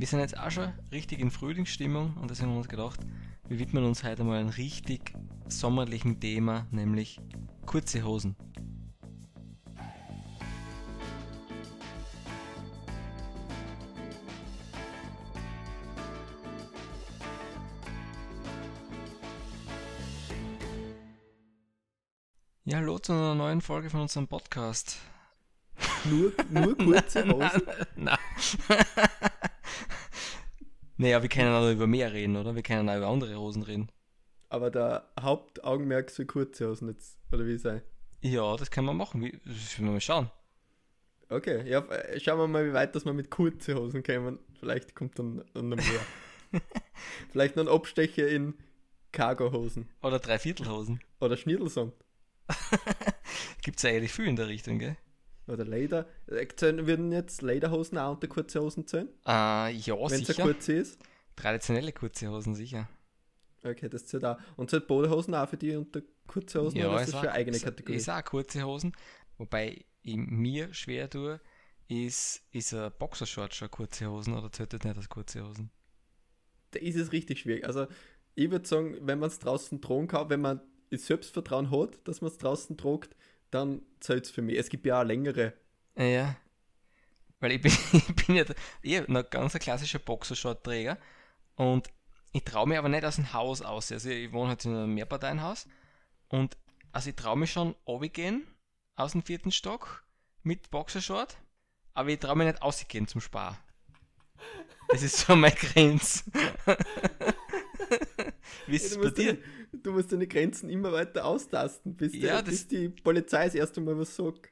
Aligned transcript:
wir 0.00 0.06
sind 0.06 0.20
jetzt 0.20 0.38
auch 0.38 0.50
schon 0.50 0.72
richtig 0.90 1.20
in 1.20 1.30
Frühlingsstimmung 1.30 2.16
und 2.16 2.30
deswegen 2.30 2.48
haben 2.48 2.54
wir 2.54 2.60
uns 2.60 2.68
gedacht, 2.68 3.00
wir 3.48 3.58
widmen 3.58 3.84
uns 3.84 4.02
heute 4.02 4.24
mal 4.24 4.38
einem 4.38 4.48
richtig 4.48 5.12
sommerlichen 5.46 6.18
Thema, 6.20 6.66
nämlich 6.70 7.20
kurze 7.66 8.02
Hosen. 8.02 8.34
Ja, 22.64 22.78
hallo 22.78 22.98
zu 23.00 23.12
einer 23.12 23.34
neuen 23.34 23.60
Folge 23.60 23.90
von 23.90 24.00
unserem 24.00 24.28
Podcast. 24.28 24.96
Nur, 26.04 26.32
nur 26.48 26.74
kurze 26.78 27.28
Hosen? 27.28 27.62
Nein. 27.96 28.16
Naja, 31.00 31.22
wir 31.22 31.30
können 31.30 31.54
auch 31.54 31.70
über 31.70 31.86
mehr 31.86 32.12
reden, 32.12 32.36
oder? 32.36 32.54
Wir 32.54 32.62
können 32.62 32.86
auch 32.90 32.96
über 32.96 33.06
andere 33.06 33.34
Hosen 33.36 33.62
reden. 33.62 33.90
Aber 34.50 34.70
der 34.70 35.08
Hauptaugenmerk 35.18 36.10
soll 36.10 36.26
kurze 36.26 36.68
Hosen 36.68 36.88
jetzt, 36.88 37.18
oder 37.32 37.46
wie 37.46 37.56
sei? 37.56 37.82
Ja, 38.20 38.54
das 38.58 38.70
können 38.70 38.86
wir 38.86 38.92
machen. 38.92 39.22
Wie, 39.22 39.40
das 39.46 39.78
wir 39.78 39.90
mal 39.90 40.00
schauen. 40.02 40.30
Okay, 41.30 41.66
ja, 41.66 41.78
äh, 41.86 42.20
schauen 42.20 42.38
wir 42.38 42.48
mal, 42.48 42.68
wie 42.68 42.74
weit 42.74 42.94
dass 42.94 43.06
wir 43.06 43.14
mit 43.14 43.30
kurzen 43.30 43.76
Hosen 43.76 44.02
kommen. 44.02 44.40
Vielleicht 44.58 44.94
kommt 44.94 45.18
dann, 45.18 45.42
dann 45.54 45.70
noch 45.70 45.78
mehr. 45.78 46.60
Vielleicht 47.32 47.56
noch 47.56 47.64
ein 47.64 47.72
Abstecher 47.72 48.28
in 48.28 48.52
Cargo-Hosen. 49.12 49.88
Oder 50.02 50.18
Dreiviertelhosen. 50.18 51.00
Oder 51.18 51.38
Schniedelsong. 51.38 51.92
Gibt 53.62 53.78
es 53.78 53.84
eigentlich 53.86 54.12
viel 54.12 54.26
in 54.26 54.36
der 54.36 54.48
Richtung, 54.48 54.78
gell? 54.78 54.98
Oder 55.50 55.64
Leder. 55.64 56.06
Äh, 56.26 56.46
zählen- 56.54 56.86
Würden 56.86 57.12
jetzt 57.12 57.42
Lederhosen 57.42 57.98
auch 57.98 58.12
unter 58.14 58.28
kurze 58.28 58.60
Hosen 58.60 58.86
zählen? 58.86 59.08
Äh, 59.26 59.72
ja, 59.72 59.94
Wenn 59.96 60.20
es 60.20 60.26
sicher. 60.26 60.44
eine 60.44 60.52
kurze 60.52 60.72
ist? 60.74 60.98
Traditionelle 61.36 61.92
kurze 61.92 62.28
Hosen, 62.28 62.54
sicher. 62.54 62.88
Okay, 63.64 63.88
das 63.88 64.06
zählt 64.06 64.24
auch. 64.24 64.38
Und 64.56 64.70
zählt 64.70 64.86
Bodehosen 64.86 65.34
auch 65.34 65.48
für 65.48 65.56
die 65.56 65.74
unter 65.76 66.02
kurze 66.26 66.62
Hosen? 66.62 66.78
oder 66.78 67.02
ist 67.02 67.12
das 67.12 67.20
eine 67.20 67.32
eigene 67.32 67.58
Kategorie? 67.58 67.96
Ist 67.96 68.08
auch 68.08 68.24
kurze 68.24 68.62
Hosen. 68.64 68.92
Wobei 69.38 69.84
ich 70.02 70.16
mir 70.16 70.72
schwer 70.72 71.10
tue, 71.10 71.40
ist, 71.88 72.42
ist 72.52 72.72
ein 72.72 72.92
Boxershort 72.98 73.54
schon 73.54 73.70
kurze 73.70 74.08
Hosen 74.10 74.34
oder 74.34 74.50
zählt 74.52 74.72
das 74.72 74.82
nicht 74.84 74.96
als 74.96 75.08
kurze 75.08 75.44
Hosen? 75.46 75.70
da 76.72 76.78
ist 76.78 76.94
es 76.96 77.10
richtig 77.10 77.40
schwierig. 77.40 77.66
Also, 77.66 77.88
ich 78.36 78.48
würde 78.52 78.66
sagen, 78.68 78.96
wenn 79.00 79.18
man 79.18 79.26
es 79.28 79.40
draußen 79.40 79.80
tragen 79.82 80.06
kann, 80.06 80.30
wenn 80.30 80.40
man 80.40 80.60
das 80.90 81.04
Selbstvertrauen 81.06 81.70
hat, 81.72 81.98
dass 82.06 82.20
man 82.20 82.30
es 82.30 82.38
draußen 82.38 82.76
tragt, 82.76 83.16
dann 83.50 83.82
zählt 84.00 84.26
es 84.26 84.30
für 84.30 84.42
mich. 84.42 84.58
Es 84.58 84.68
gibt 84.68 84.86
ja 84.86 85.00
auch 85.00 85.04
längere. 85.04 85.52
Ja. 85.96 86.36
Weil 87.40 87.52
ich 87.52 87.60
bin, 87.60 87.72
ich 87.92 88.26
bin 88.26 88.36
ja 88.36 88.44
ich 88.82 89.08
noch 89.08 89.28
ganz 89.28 89.54
ein 89.54 89.60
klassischer 89.60 89.98
Boxershort-Träger 89.98 90.98
und 91.56 91.88
ich 92.32 92.44
traue 92.44 92.68
mich 92.68 92.78
aber 92.78 92.88
nicht 92.88 93.04
aus 93.04 93.16
dem 93.16 93.32
Haus 93.32 93.62
aus. 93.62 93.90
Also 93.90 94.10
ich 94.10 94.32
wohne 94.32 94.50
halt 94.50 94.64
in 94.64 94.74
einem 94.74 94.94
Mehrparteienhaus 94.94 95.66
und 96.28 96.56
also 96.92 97.10
ich 97.10 97.16
traue 97.16 97.36
mich 97.36 97.52
schon 97.52 97.74
runtergehen 97.86 98.46
aus 98.96 99.12
dem 99.12 99.22
vierten 99.22 99.52
Stock 99.52 100.04
mit 100.42 100.70
Boxershort, 100.70 101.36
aber 101.94 102.10
ich 102.10 102.18
traue 102.18 102.36
mich 102.36 102.46
nicht 102.46 102.62
ausgehen 102.62 103.08
zum 103.08 103.20
Spar. 103.20 103.58
Das 104.88 105.02
ist 105.02 105.18
so 105.18 105.36
meine 105.36 105.54
Grenze. 105.54 106.24
Wie 108.66 108.76
ist 108.76 108.84
es 108.86 108.90
du, 108.94 108.98
bei 108.98 109.04
musst 109.06 109.18
dir? 109.18 109.34
deine, 109.34 109.82
du 109.82 109.92
musst 109.92 110.12
deine 110.12 110.26
Grenzen 110.26 110.68
immer 110.70 110.92
weiter 110.92 111.24
austasten, 111.24 111.94
bis, 111.96 112.14
Ja, 112.14 112.42
der, 112.42 112.50
bis 112.50 112.66
die 112.68 112.88
Polizei 112.88 113.44
das 113.46 113.54
erste 113.54 113.80
Mal 113.80 113.98
was 113.98 114.14
sagt. 114.16 114.50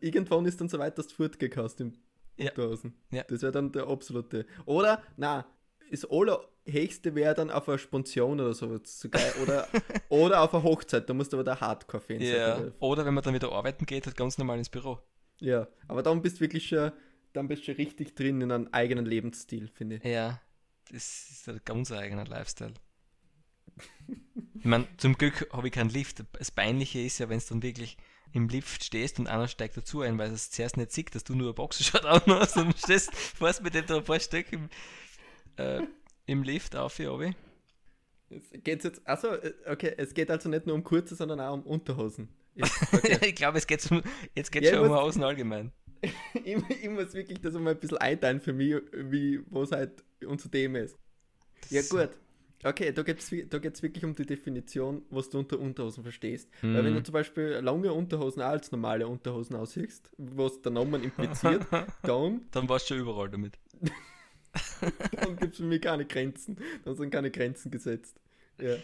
Irgendwann 0.00 0.46
ist 0.46 0.60
dann 0.60 0.68
so 0.68 0.78
weit, 0.78 0.96
dass 0.98 1.08
du 1.08 1.14
fortgehen 1.14 1.50
kannst 1.50 1.80
im 1.80 1.92
Ja. 2.36 2.50
Unterhosen. 2.50 2.94
Ja. 3.10 3.22
Das 3.24 3.42
wäre 3.42 3.52
dann 3.52 3.70
der 3.72 3.86
absolute. 3.86 4.46
Oder, 4.64 5.02
na, 5.16 5.46
das 5.90 6.04
allerhöchste 6.08 7.14
wäre 7.14 7.34
dann 7.34 7.50
auf 7.50 7.68
eine 7.68 7.78
Sponsion 7.78 8.40
oder 8.40 8.54
so. 8.54 8.78
so 8.82 9.08
geil. 9.08 9.32
Oder, 9.42 9.68
oder 10.08 10.40
auf 10.42 10.54
eine 10.54 10.62
Hochzeit, 10.62 11.08
da 11.10 11.14
musst 11.14 11.32
du 11.32 11.36
aber 11.36 11.44
der 11.44 11.60
Hardcore-Fan 11.60 12.20
Ja. 12.20 12.56
sein. 12.56 12.72
Oder 12.78 13.04
wenn 13.04 13.14
man 13.14 13.24
dann 13.24 13.34
wieder 13.34 13.52
arbeiten 13.52 13.84
geht, 13.86 14.06
halt 14.06 14.16
ganz 14.16 14.38
normal 14.38 14.58
ins 14.58 14.68
Büro. 14.70 14.98
Ja, 15.40 15.68
aber 15.88 16.02
dann 16.02 16.22
bist 16.22 16.36
du 16.36 16.40
wirklich 16.42 16.66
schon, 16.68 16.92
dann 17.32 17.48
bist 17.48 17.62
du 17.62 17.66
schon 17.66 17.76
richtig 17.76 18.14
drin 18.14 18.40
in 18.40 18.52
einem 18.52 18.68
eigenen 18.72 19.04
Lebensstil, 19.06 19.68
finde 19.68 19.96
ich. 19.96 20.04
Ja, 20.04 20.40
das 20.90 21.30
ist 21.30 21.48
ein 21.48 21.60
ganz 21.64 21.90
eigener 21.92 22.24
Lifestyle. 22.26 22.74
Ich 24.58 24.66
meine, 24.66 24.86
zum 24.98 25.16
Glück 25.16 25.48
habe 25.52 25.68
ich 25.68 25.72
keinen 25.72 25.90
Lift. 25.90 26.22
Das 26.32 26.50
Peinliche 26.50 27.00
ist 27.00 27.18
ja, 27.18 27.28
wenn 27.28 27.38
du 27.38 27.44
dann 27.48 27.62
wirklich 27.62 27.96
im 28.32 28.48
Lift 28.48 28.84
stehst 28.84 29.18
und 29.18 29.26
einer 29.26 29.48
steigt 29.48 29.76
dazu 29.76 30.02
ein, 30.02 30.18
weil 30.18 30.30
es 30.30 30.50
zuerst 30.50 30.76
nicht 30.76 30.92
sieht, 30.92 31.14
dass 31.14 31.24
du 31.24 31.34
nur 31.34 31.50
ein 31.50 31.54
Boxershort 31.54 32.04
anhast 32.28 32.56
und 32.56 32.76
stehst, 32.78 33.14
fährst 33.14 33.62
mit 33.62 33.74
dem 33.74 33.86
da 33.86 33.96
ein 33.96 34.04
paar 34.04 34.20
Stück 34.20 34.52
im, 34.52 34.68
äh, 35.56 35.82
im 36.26 36.42
Lift 36.42 36.76
auf, 36.76 36.96
hier 36.96 37.12
oben. 37.12 37.34
Es 38.28 38.50
geht 38.62 38.84
jetzt, 38.84 39.00
also 39.06 39.32
okay, 39.66 39.94
es 39.96 40.14
geht 40.14 40.30
also 40.30 40.48
nicht 40.48 40.66
nur 40.66 40.76
um 40.76 40.84
kurze, 40.84 41.16
sondern 41.16 41.40
auch 41.40 41.54
um 41.54 41.62
Unterhosen. 41.62 42.28
Ich, 42.56 42.64
okay. 42.92 43.28
ich 43.28 43.34
glaube, 43.36 43.58
es 43.58 43.66
geht 43.66 43.88
um, 43.90 44.02
jetzt 44.34 44.50
geht 44.50 44.64
Ja, 44.64 44.72
schon 44.72 44.84
ich 44.84 44.90
um 44.90 44.98
Hosen 44.98 45.22
allgemein. 45.22 45.72
ich, 46.34 46.56
ich 46.68 46.90
muss 46.90 47.14
wirklich 47.14 47.40
das 47.40 47.54
mal 47.54 47.70
ein 47.70 47.78
bisschen 47.78 47.98
einteilen 47.98 48.40
für 48.40 48.52
mich, 48.52 48.74
wie, 48.92 49.40
was 49.48 49.70
halt 49.70 50.02
unser 50.26 50.50
Thema 50.50 50.80
ist. 50.80 50.98
Ja, 51.70 51.80
gut. 51.82 52.10
Okay, 52.62 52.92
da 52.92 53.02
geht 53.02 53.20
es 53.20 53.48
da 53.48 53.58
geht's 53.58 53.82
wirklich 53.82 54.04
um 54.04 54.14
die 54.14 54.26
Definition, 54.26 55.02
was 55.08 55.30
du 55.30 55.38
unter 55.38 55.58
Unterhosen 55.58 56.02
verstehst. 56.02 56.50
Weil 56.60 56.84
wenn 56.84 56.94
du 56.94 57.02
zum 57.02 57.14
Beispiel 57.14 57.58
lange 57.62 57.92
Unterhosen 57.92 58.42
auch 58.42 58.48
als 58.48 58.70
normale 58.70 59.08
Unterhosen 59.08 59.56
aussiehst, 59.56 60.10
was 60.18 60.60
der 60.60 60.72
Name 60.72 60.98
impliziert, 60.98 61.66
dann, 62.02 62.42
Dann 62.50 62.68
warst 62.68 62.90
du 62.90 62.94
schon 62.94 63.02
überall 63.02 63.30
damit. 63.30 63.58
dann 65.12 65.36
gibt 65.36 65.52
es 65.54 65.56
für 65.58 65.64
mich 65.64 65.80
keine 65.80 66.04
Grenzen. 66.04 66.58
Dann 66.84 66.96
sind 66.96 67.10
keine 67.10 67.30
Grenzen 67.30 67.70
gesetzt. 67.70 68.20
Ja. 68.60 68.74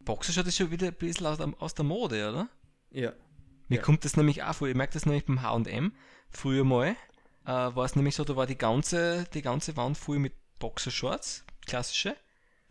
Boxershort 0.00 0.46
ist 0.46 0.56
schon 0.58 0.70
wieder 0.70 0.88
ein 0.88 0.94
bisschen 0.94 1.26
aus 1.26 1.38
der, 1.38 1.52
aus 1.58 1.74
der 1.74 1.84
Mode, 1.86 2.28
oder? 2.28 2.48
Ja. 2.90 3.14
Mir 3.68 3.76
Ja. 3.76 3.82
kommt 3.82 4.04
das 4.04 4.16
nämlich 4.18 4.42
auch 4.42 4.54
vor. 4.54 4.68
Ich 4.68 4.74
merke 4.74 4.92
das 4.92 5.06
nämlich 5.06 5.24
beim 5.24 5.40
H&M. 5.42 5.92
Früher 6.30 6.64
mal 6.64 6.88
äh, 7.44 7.46
war 7.46 7.84
es 7.86 7.96
nämlich 7.96 8.14
so, 8.16 8.24
da 8.24 8.36
war 8.36 8.46
die 8.46 8.58
ganze, 8.58 9.24
die 9.32 9.40
ganze 9.42 9.76
Wand 9.78 9.96
voll 9.96 10.18
mit 10.18 10.34
Boxershorts, 10.58 11.44
klassische. 11.66 12.14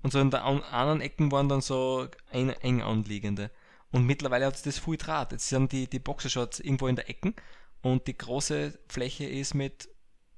Und 0.08 0.12
so 0.12 0.22
in 0.22 0.32
der 0.32 0.46
an- 0.46 0.64
anderen 0.64 1.02
Ecken 1.02 1.34
waren 1.34 1.50
dann 1.50 1.60
so 1.60 2.08
ein, 2.32 2.52
eng 2.52 2.82
anliegende. 2.82 3.52
Und 3.92 4.06
mittlerweile 4.06 4.46
hat 4.46 4.56
es 4.56 4.62
das 4.62 4.78
voll 4.78 4.96
Draht. 4.96 5.34
Jetzt 5.34 5.50
sind 5.50 5.74
die, 5.74 5.90
die 5.90 6.00
Boxershorts 6.00 6.62
irgendwo 6.62 6.88
in 6.88 6.96
der 6.96 7.10
Ecken 7.10 7.36
und 7.82 8.08
die 8.08 8.18
große 8.18 8.80
Fläche 8.88 9.26
ist 9.26 9.54
mit 9.54 9.90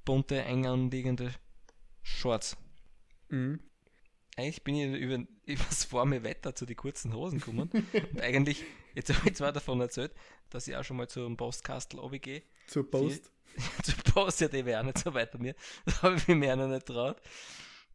bunte, 0.04 0.42
eng 0.42 0.66
anliegende 0.66 1.32
Shorts. 2.02 2.56
Mhm. 3.28 3.60
Eigentlich 4.36 4.64
bin 4.64 4.74
ich 4.74 5.00
über, 5.00 5.24
über 5.46 5.64
das 5.68 5.92
warme 5.92 6.24
Wetter 6.24 6.52
zu 6.56 6.66
den 6.66 6.74
kurzen 6.74 7.14
Hosen 7.14 7.38
gekommen. 7.38 7.70
und 8.12 8.20
eigentlich, 8.20 8.64
jetzt 8.96 9.14
habe 9.14 9.28
ich 9.28 9.36
zwar 9.36 9.52
davon 9.52 9.80
erzählt, 9.80 10.12
dass 10.48 10.66
ich 10.66 10.74
auch 10.74 10.82
schon 10.82 10.96
mal 10.96 11.06
zum 11.06 11.36
Postkastel 11.36 12.00
gehe. 12.18 12.42
Zur 12.66 12.90
Post. 12.90 13.30
Zu 13.84 13.92
Post, 14.12 14.40
ja, 14.40 14.48
die 14.48 14.64
wäre 14.64 14.80
auch 14.80 14.84
nicht 14.84 14.98
so 14.98 15.14
weit 15.14 15.30
bei 15.30 15.38
mir. 15.38 15.54
Da 15.84 16.02
habe 16.02 16.16
ich 16.16 16.26
mir 16.26 16.54
auch 16.54 16.58
noch 16.58 16.66
nicht 16.66 16.86
traut. 16.86 17.22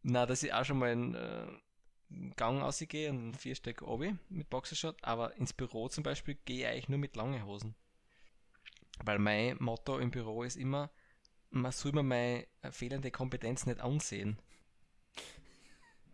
Na, 0.02 0.24
dass 0.24 0.42
ich 0.42 0.54
auch 0.54 0.64
schon 0.64 0.78
mal 0.78 0.90
einen 0.90 1.14
äh, 1.14 1.46
Gang 2.36 2.60
rausgehe 2.62 3.10
und 3.10 3.36
vier 3.36 3.54
Stück 3.54 3.82
obi 3.82 4.14
mit 4.28 4.48
Boxershot, 4.48 4.96
aber 5.02 5.36
ins 5.36 5.52
Büro 5.52 5.88
zum 5.88 6.04
Beispiel 6.04 6.36
gehe 6.44 6.60
ich 6.60 6.66
eigentlich 6.66 6.88
nur 6.88 6.98
mit 6.98 7.16
langen 7.16 7.44
Hosen. 7.44 7.74
Weil 9.04 9.18
mein 9.18 9.56
Motto 9.60 9.98
im 9.98 10.10
Büro 10.10 10.42
ist 10.42 10.56
immer, 10.56 10.90
man 11.50 11.72
soll 11.72 11.92
mir 11.92 12.02
meine 12.02 12.46
fehlende 12.70 13.10
Kompetenz 13.10 13.66
nicht 13.66 13.80
ansehen. 13.80 14.38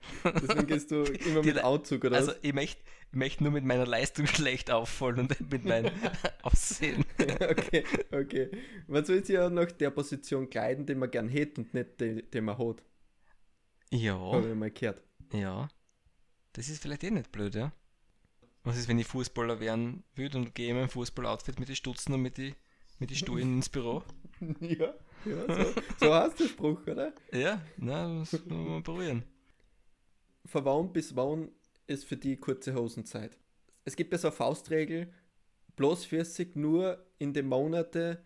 Deswegen 0.25 0.67
gehst 0.67 0.91
du 0.91 1.03
immer 1.03 1.43
mit 1.43 1.59
Anzug, 1.59 2.05
oder? 2.05 2.17
Also 2.17 2.33
was? 2.33 2.39
ich 2.43 2.53
möchte 2.53 2.83
ich 3.13 3.19
möcht 3.19 3.41
nur 3.43 3.53
mit 3.53 3.65
meiner 3.65 3.87
Leistung 3.87 4.27
schlecht 4.29 4.71
auffallen 4.71 5.21
und 5.21 5.31
nicht 5.31 5.53
mit 5.53 5.65
meinem 5.65 5.93
Aussehen. 6.43 7.05
okay, 7.21 7.85
okay. 8.11 8.51
Man 8.87 9.05
soll 9.05 9.25
sich 9.25 9.35
ja 9.35 9.51
nach 9.51 9.71
der 9.71 9.91
Position 9.91 10.49
kleiden, 10.49 10.87
die 10.87 10.95
man 10.95 11.11
gern 11.11 11.29
hätte 11.29 11.61
und 11.61 11.75
nicht 11.75 12.01
die, 12.01 12.23
die 12.29 12.41
man 12.41 12.57
hat. 12.59 12.83
Ja, 13.91 14.19
Habe 14.19 14.49
ich 14.49 14.55
mal 14.55 14.71
gehört. 14.71 15.03
ja. 15.33 15.69
Das 16.53 16.69
ist 16.69 16.83
vielleicht 16.83 17.05
eh 17.05 17.11
nicht 17.11 17.33
blöd, 17.33 17.55
ja. 17.55 17.73
Was 18.65 18.77
ist, 18.79 18.89
wenn 18.89 18.99
ich 18.99 19.07
Fußballer 19.07 19.59
werden 19.61 20.05
würde 20.15 20.39
und 20.39 20.55
gehe 20.55 20.71
in 20.71 20.77
mein 20.77 20.89
Fußballoutfit 20.89 21.59
mit 21.59 21.69
den 21.69 21.77
Stutzen 21.77 22.13
und 22.15 22.23
mit 22.23 22.37
die, 22.37 22.55
mit 22.99 23.11
die 23.11 23.17
Stullen 23.17 23.55
ins 23.57 23.69
Büro? 23.69 24.03
ja, 24.61 24.95
ja, 25.25 25.55
so, 25.65 25.73
so 25.99 26.15
heißt 26.15 26.39
der 26.41 26.47
Spruch, 26.49 26.87
oder? 26.87 27.13
Ja, 27.33 27.61
na, 27.77 28.19
das 28.21 28.33
muss 28.33 28.47
man 28.47 28.67
mal 28.69 28.83
probieren. 28.83 29.25
Von 30.45 30.65
wann 30.65 30.93
bis 30.93 31.15
wann 31.17 31.51
ist 31.87 32.05
für 32.05 32.17
die 32.17 32.37
kurze 32.37 32.75
Hosenzeit? 32.75 33.37
Es 33.85 33.97
gibt 33.97 34.13
ja 34.13 34.19
so 34.19 34.29
eine 34.29 34.37
Faustregel, 34.37 35.13
bloß 35.77 36.05
40 36.05 36.55
nur 36.57 37.05
in 37.19 37.33
den 37.33 37.49
Monaten, 37.49 38.19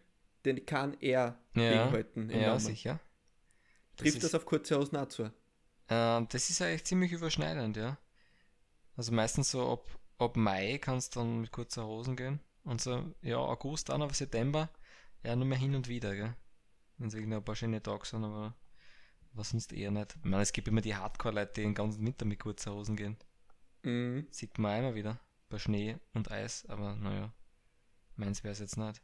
den 0.45 0.65
kann 0.67 0.97
er 1.01 1.39
Ja, 1.55 1.93
Ja, 2.31 2.59
sicher. 2.59 3.01
Trifft 3.97 4.17
ist- 4.17 4.25
das 4.25 4.35
auf 4.35 4.45
kurze 4.45 4.79
Hosen 4.79 4.97
auch 4.97 5.09
zu? 5.09 5.33
Ähm, 5.89 6.27
das 6.31 6.51
ist 6.51 6.61
eigentlich 6.61 6.85
ziemlich 6.85 7.13
überschneidend, 7.13 7.77
ja. 7.77 7.97
Also 8.97 9.13
meistens 9.13 9.51
so 9.51 9.73
ab, 9.73 9.99
ab 10.19 10.37
Mai 10.37 10.79
kannst 10.79 11.15
du 11.15 11.21
dann 11.21 11.41
mit 11.43 11.53
kurzer 11.53 11.87
Hosen 11.87 12.17
gehen. 12.17 12.41
Und 12.65 12.81
so, 12.81 13.15
ja, 13.23 13.37
August 13.37 13.89
dann, 13.91 14.03
aber 14.03 14.15
September, 14.15 14.71
ja, 15.23 15.37
nur 15.37 15.47
mehr 15.47 15.59
hin 15.59 15.75
und 15.75 15.89
wieder, 15.89 16.15
gell. 16.15 16.35
Wenn 16.99 17.09
es 17.09 17.15
irgendwie 17.15 17.37
ein 17.37 17.45
paar 17.45 17.55
schöne 17.55 17.83
Tage 17.83 18.07
sind, 18.07 18.25
aber 18.25 18.57
was 19.33 19.51
sonst 19.51 19.73
eher 19.73 19.91
nicht. 19.91 20.17
Ich 20.17 20.25
meine, 20.25 20.43
es 20.43 20.53
gibt 20.53 20.67
immer 20.67 20.81
die 20.81 20.97
Hardcore-Leute, 20.97 21.53
die 21.57 21.63
den 21.63 21.75
ganzen 21.75 22.05
Winter 22.05 22.25
mit 22.25 22.41
kurzen 22.41 22.73
Hosen 22.73 22.97
gehen. 22.97 23.17
Mhm. 23.83 24.27
Sieht 24.31 24.59
man 24.59 24.73
auch 24.73 24.79
immer 24.79 24.95
wieder. 24.95 25.21
Bei 25.49 25.59
Schnee 25.59 25.97
und 26.15 26.31
Eis, 26.33 26.67
aber 26.67 26.97
naja, 26.97 27.33
meins 28.17 28.43
wäre 28.43 28.53
es 28.53 28.59
jetzt 28.59 28.79
nicht. 28.79 29.01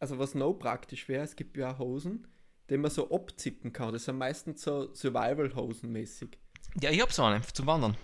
Also 0.00 0.18
was 0.18 0.34
noch 0.34 0.54
praktisch 0.54 1.08
wäre, 1.08 1.22
es 1.22 1.36
gibt 1.36 1.56
ja 1.56 1.78
Hosen, 1.78 2.26
die 2.68 2.78
man 2.78 2.90
so 2.90 3.10
abzippen 3.14 3.72
kann. 3.72 3.92
Das 3.92 4.06
sind 4.06 4.18
meistens 4.18 4.62
so 4.62 4.92
Survival-Hosen 4.92 5.92
mäßig. 5.92 6.36
Ja, 6.80 6.90
ich 6.90 7.00
hab 7.00 7.12
so 7.12 7.22
eine 7.22 7.42
zum 7.42 7.66
Wandern. 7.66 7.96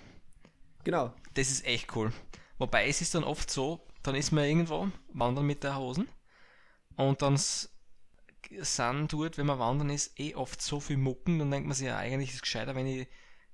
Genau. 0.84 1.14
Das 1.34 1.50
ist 1.50 1.64
echt 1.64 1.94
cool. 1.96 2.12
Wobei 2.58 2.88
es 2.88 3.00
ist 3.00 3.14
dann 3.14 3.24
oft 3.24 3.50
so, 3.50 3.86
dann 4.02 4.14
ist 4.14 4.32
man 4.32 4.44
irgendwo 4.44 4.88
wandern 5.12 5.46
mit 5.46 5.62
der 5.62 5.76
Hosen 5.78 6.08
und 6.96 7.22
dann 7.22 7.34
s- 7.34 7.70
sind 8.60 9.12
dort, 9.12 9.38
wenn 9.38 9.46
man 9.46 9.58
wandern 9.58 9.90
ist, 9.90 10.18
eh 10.20 10.34
oft 10.34 10.60
so 10.62 10.80
viel 10.80 10.96
Mucken, 10.96 11.38
dann 11.38 11.50
denkt 11.50 11.68
man 11.68 11.76
sich 11.76 11.86
ja, 11.86 11.96
eigentlich 11.98 12.30
ist 12.30 12.36
es 12.36 12.42
gescheiter, 12.42 12.74
wenn 12.74 12.86
ich, 12.86 13.08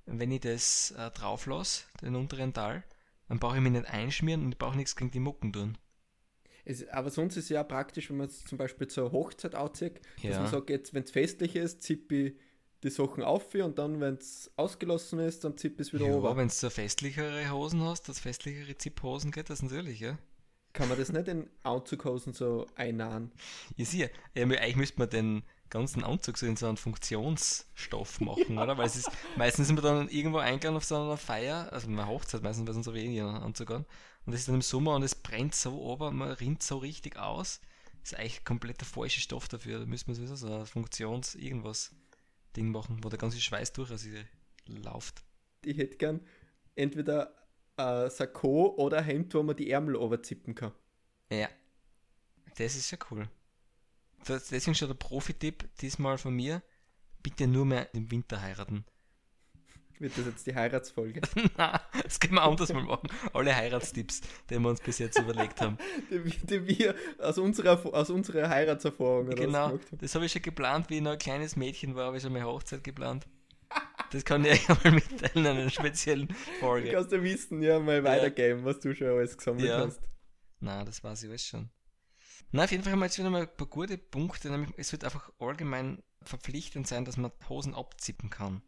wenn 0.06 0.31
ich 0.31 0.40
das 0.40 0.93
äh, 0.93 1.11
drauf 1.11 1.46
lasse, 1.46 1.84
den 2.02 2.17
unteren 2.17 2.52
Teil, 2.55 2.84
dann 3.28 3.38
brauche 3.38 3.56
ich 3.56 3.62
mich 3.62 3.73
nicht 3.73 3.87
einschmieren 3.87 4.44
und 4.44 4.52
ich 4.52 4.58
brauche 4.58 4.76
nichts 4.76 4.96
gegen 4.96 5.11
die 5.11 5.20
Mucken 5.20 5.52
tun. 5.52 5.78
Es, 6.64 6.87
aber 6.88 7.11
sonst 7.11 7.37
ist 7.37 7.44
es 7.44 7.50
ja 7.50 7.62
praktisch, 7.62 8.11
wenn 8.11 8.17
man 8.17 8.26
es 8.26 8.44
zum 8.44 8.58
Beispiel 8.58 8.88
zur 8.88 9.12
Hochzeit 9.12 9.52
dass 9.52 9.70
Ja. 10.23 10.40
man 10.40 10.50
sagt, 10.50 10.70
jetzt, 10.70 10.94
wenn 10.94 11.05
es 11.05 11.11
festlich 11.12 11.55
ist, 11.56 11.82
zippe 11.82 12.14
ich 12.17 12.34
die 12.82 12.90
Sachen 12.90 13.23
auf 13.23 13.55
und 13.55 13.78
dann, 13.78 14.00
wenn 14.00 14.14
es 14.17 14.50
ausgelassen 14.56 15.19
ist, 15.19 15.44
dann 15.44 15.56
ich 15.82 15.88
es 15.88 15.93
wieder 15.93 16.06
Ja, 16.06 16.12
runter. 16.14 16.37
wenn 16.37 16.49
du 16.49 16.55
so 16.55 16.70
festlichere 16.70 17.50
Hosen 17.50 17.82
hast, 17.82 18.08
das 18.08 18.20
festlichere 18.20 18.76
Zipphosen 18.76 19.31
geht 19.32 19.50
das 19.50 19.62
natürlich, 19.62 20.00
ja. 20.00 20.19
Kann 20.73 20.88
man 20.88 20.99
das 20.99 21.11
nicht 21.11 21.26
in 21.28 21.49
Anzughosen 21.62 22.34
so? 22.34 22.67
Ich 23.76 23.88
sehe, 23.88 24.11
ja, 24.34 24.44
mir- 24.46 24.61
eigentlich 24.61 24.76
müsste 24.76 24.99
man 24.99 25.08
den 25.08 25.43
ganzen 25.70 26.05
Anzug 26.05 26.37
so 26.38 26.46
in 26.46 26.56
so 26.56 26.67
einen 26.69 26.76
Funktionsstoff 26.76 28.20
machen, 28.20 28.58
oder? 28.58 28.76
Weil 28.76 28.87
es 28.87 28.96
ist, 28.96 29.11
meistens 29.37 29.67
sind 29.67 29.76
wir 29.76 29.82
dann 29.82 30.08
irgendwo 30.08 30.38
eingeladen 30.38 30.76
auf 30.76 30.84
so 30.84 30.96
einer 30.96 31.17
Feier, 31.17 31.73
also 31.73 31.88
eine 31.88 32.06
Hochzeit, 32.06 32.43
meistens 32.43 32.69
weil 32.69 32.76
es 32.78 32.84
so 32.84 32.94
wenig 32.94 33.20
Anzug 33.23 33.70
an. 33.70 33.84
Und 34.26 34.32
das 34.32 34.40
ist 34.40 34.49
dann 34.49 34.56
im 34.56 34.62
Sommer 34.62 34.94
und 34.96 35.02
es 35.02 35.14
brennt 35.14 35.55
so 35.55 35.93
aber 35.93 36.11
man 36.11 36.31
rinnt 36.32 36.62
so 36.62 36.76
richtig 36.78 37.17
aus. 37.17 37.61
Das 38.02 38.12
ist 38.12 38.19
eigentlich 38.19 38.44
komplett 38.44 38.81
der 38.81 38.87
falsche 38.87 39.20
Stoff 39.20 39.49
dafür. 39.49 39.81
Da 39.81 39.87
müsste 39.87 40.11
man 40.11 40.14
sowieso 40.17 40.37
so 40.37 40.46
ein 40.52 40.67
Funktions-Irgendwas-Ding 42.56 42.70
machen, 42.70 42.99
wo 43.03 43.08
der 43.08 43.19
ganze 43.19 43.41
Schweiß 43.41 43.73
durch 43.73 43.91
ihr 44.06 44.25
läuft. 44.67 45.23
Ich 45.64 45.76
hätte 45.76 45.97
gern 45.97 46.20
entweder 46.75 47.35
ein 47.76 48.11
Sakko 48.11 48.75
oder 48.76 48.99
ein 48.99 49.05
Hemd, 49.05 49.35
wo 49.35 49.43
man 49.43 49.56
die 49.56 49.70
Ärmel 49.70 49.97
overzippen 49.97 50.55
kann. 50.55 50.73
Ja. 51.31 51.49
Das 52.56 52.75
ist 52.76 52.91
ja 52.91 52.99
cool. 53.11 53.29
Das, 54.25 54.49
deswegen 54.49 54.75
schon 54.75 54.88
der 54.88 54.94
Profi-Tipp 54.94 55.69
diesmal 55.81 56.19
von 56.19 56.35
mir. 56.35 56.62
Bitte 57.23 57.47
nur 57.47 57.67
mehr 57.67 57.93
im 57.94 58.11
Winter 58.11 58.41
heiraten. 58.41 58.85
Wird 59.98 60.16
das 60.19 60.26
jetzt 60.26 60.46
die 60.46 60.54
Heiratsfolge? 60.54 61.20
Na, 61.56 61.81
das 62.02 62.20
können 62.20 62.34
wir 62.34 62.43
anders 62.43 62.72
mal 62.72 62.82
machen. 62.82 63.08
Alle 63.32 63.54
Heiratstipps, 63.56 64.20
die 64.50 64.58
wir 64.58 64.69
uns 64.69 64.81
bis 64.81 64.98
jetzt 64.98 65.19
überlegt 65.19 65.60
haben. 65.60 65.78
die, 66.10 66.20
die 66.46 66.66
wir 66.66 66.94
aus 67.19 67.38
unserer, 67.38 67.84
aus 67.94 68.10
unserer 68.10 68.48
Heiratserfahrung 68.48 69.28
oder 69.28 69.37
genau, 69.37 69.78
das 69.93 70.14
habe 70.14 70.26
ich 70.26 70.32
schon 70.32 70.43
geplant, 70.43 70.90
wie 70.90 70.96
ich 70.96 71.02
noch 71.02 71.12
ein 71.12 71.19
kleines 71.19 71.56
Mädchen 71.56 71.94
war, 71.94 72.06
habe 72.06 72.16
ich 72.19 72.22
schon 72.22 72.32
meine 72.32 72.44
Hochzeit 72.46 72.84
geplant. 72.84 73.26
Das 74.12 74.25
kann 74.25 74.44
ich 74.44 74.52
euch 74.52 74.69
einmal 74.84 74.93
mitteilen 74.93 75.46
in 75.46 75.46
einer 75.46 75.70
speziellen 75.70 76.28
Du 76.28 76.34
Folge. 76.60 76.90
kannst 76.92 77.10
ja 77.12 77.22
wissen, 77.22 77.62
ja, 77.62 77.78
mal 77.81 78.04
weitergeben, 78.04 78.64
was 78.64 78.81
du 78.81 78.94
schon 78.94 79.08
alles 79.08 79.37
gesammelt 79.37 79.66
Ja. 79.66 79.78
hast. 79.78 80.00
Na, 80.60 80.84
das 80.84 81.02
weiß 81.02 81.22
ich 81.25 81.28
alles 81.31 81.44
schon. 81.46 81.70
Na, 82.52 82.64
auf 82.64 82.70
jeden 82.70 82.82
Fall 82.84 82.92
haben 82.92 83.00
wir 83.00 83.06
jetzt 83.06 83.19
wieder 83.19 83.31
mal 83.31 83.42
ein 83.42 83.56
paar 83.56 83.66
gute 83.66 83.99
Punkte, 83.99 84.50
nämlich 84.50 84.70
es 84.76 84.92
wird 84.92 85.04
einfach 85.04 85.31
allgemein 85.38 86.02
verpflichtend 86.22 86.87
sein, 86.87 87.04
dass 87.04 87.16
man 87.16 87.32
Hosen 87.49 87.75
abzippen 87.75 88.31
kann. 88.31 88.62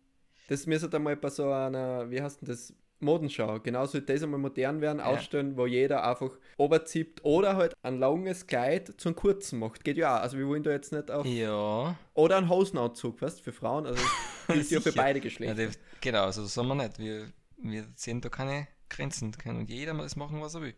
Das 0.49 0.67
müsste 0.67 0.95
einmal 0.95 1.17
bei 1.17 1.31
so 1.31 1.51
einer, 1.51 2.11
wie 2.11 2.21
heißt 2.21 2.41
denn 2.43 2.49
das, 2.49 2.75
Modenschau, 3.01 3.61
genauso 3.61 3.93
sollte 3.93 4.13
das 4.13 4.25
einmal 4.25 4.41
modern 4.41 4.81
werden, 4.81 5.01
ausstellen, 5.01 5.57
wo 5.57 5.67
jeder 5.67 6.05
einfach 6.05 6.37
oberzieht 6.57 7.25
oder 7.25 7.55
halt 7.55 7.75
ein 7.83 7.99
langes 8.01 8.49
Kleid 8.49 8.93
zu 9.01 9.11
einem 9.11 9.17
kurzen 9.17 9.61
macht. 9.61 9.85
Geht 9.85 9.99
ja 9.99 10.17
auch. 10.19 10.23
Also 10.23 10.37
wir 10.37 10.49
wollen 10.49 10.65
da 10.65 10.73
jetzt 10.73 10.91
nicht 10.93 11.09
auf. 11.11 11.25
Ja, 11.25 11.97
Oder 12.15 12.39
einen 12.39 12.49
Hosenanzug, 12.49 13.23
weißt 13.23 13.41
für 13.41 13.53
Frauen. 13.53 13.87
Also 13.87 14.03
das 14.49 14.57
gilt 14.57 14.71
ja 14.71 14.81
für 14.81 14.93
beide 14.93 15.21
Ja, 15.21 15.23
Geschlechter. 15.23 15.55
die, 15.69 15.77
genau, 16.01 16.25
also 16.25 16.43
das 16.43 16.55
sagen 16.55 16.67
wir 16.67 16.75
nicht. 16.75 16.99
Wir, 16.99 17.33
wir 17.59 17.87
sehen 17.95 18.21
da 18.21 18.29
keine 18.31 18.67
Grenzen. 18.89 19.31
Kann 19.31 19.65
jeder 19.67 19.95
mal 19.95 20.03
das 20.03 20.17
machen, 20.17 20.41
was 20.41 20.57
er 20.57 20.63
will. 20.63 20.75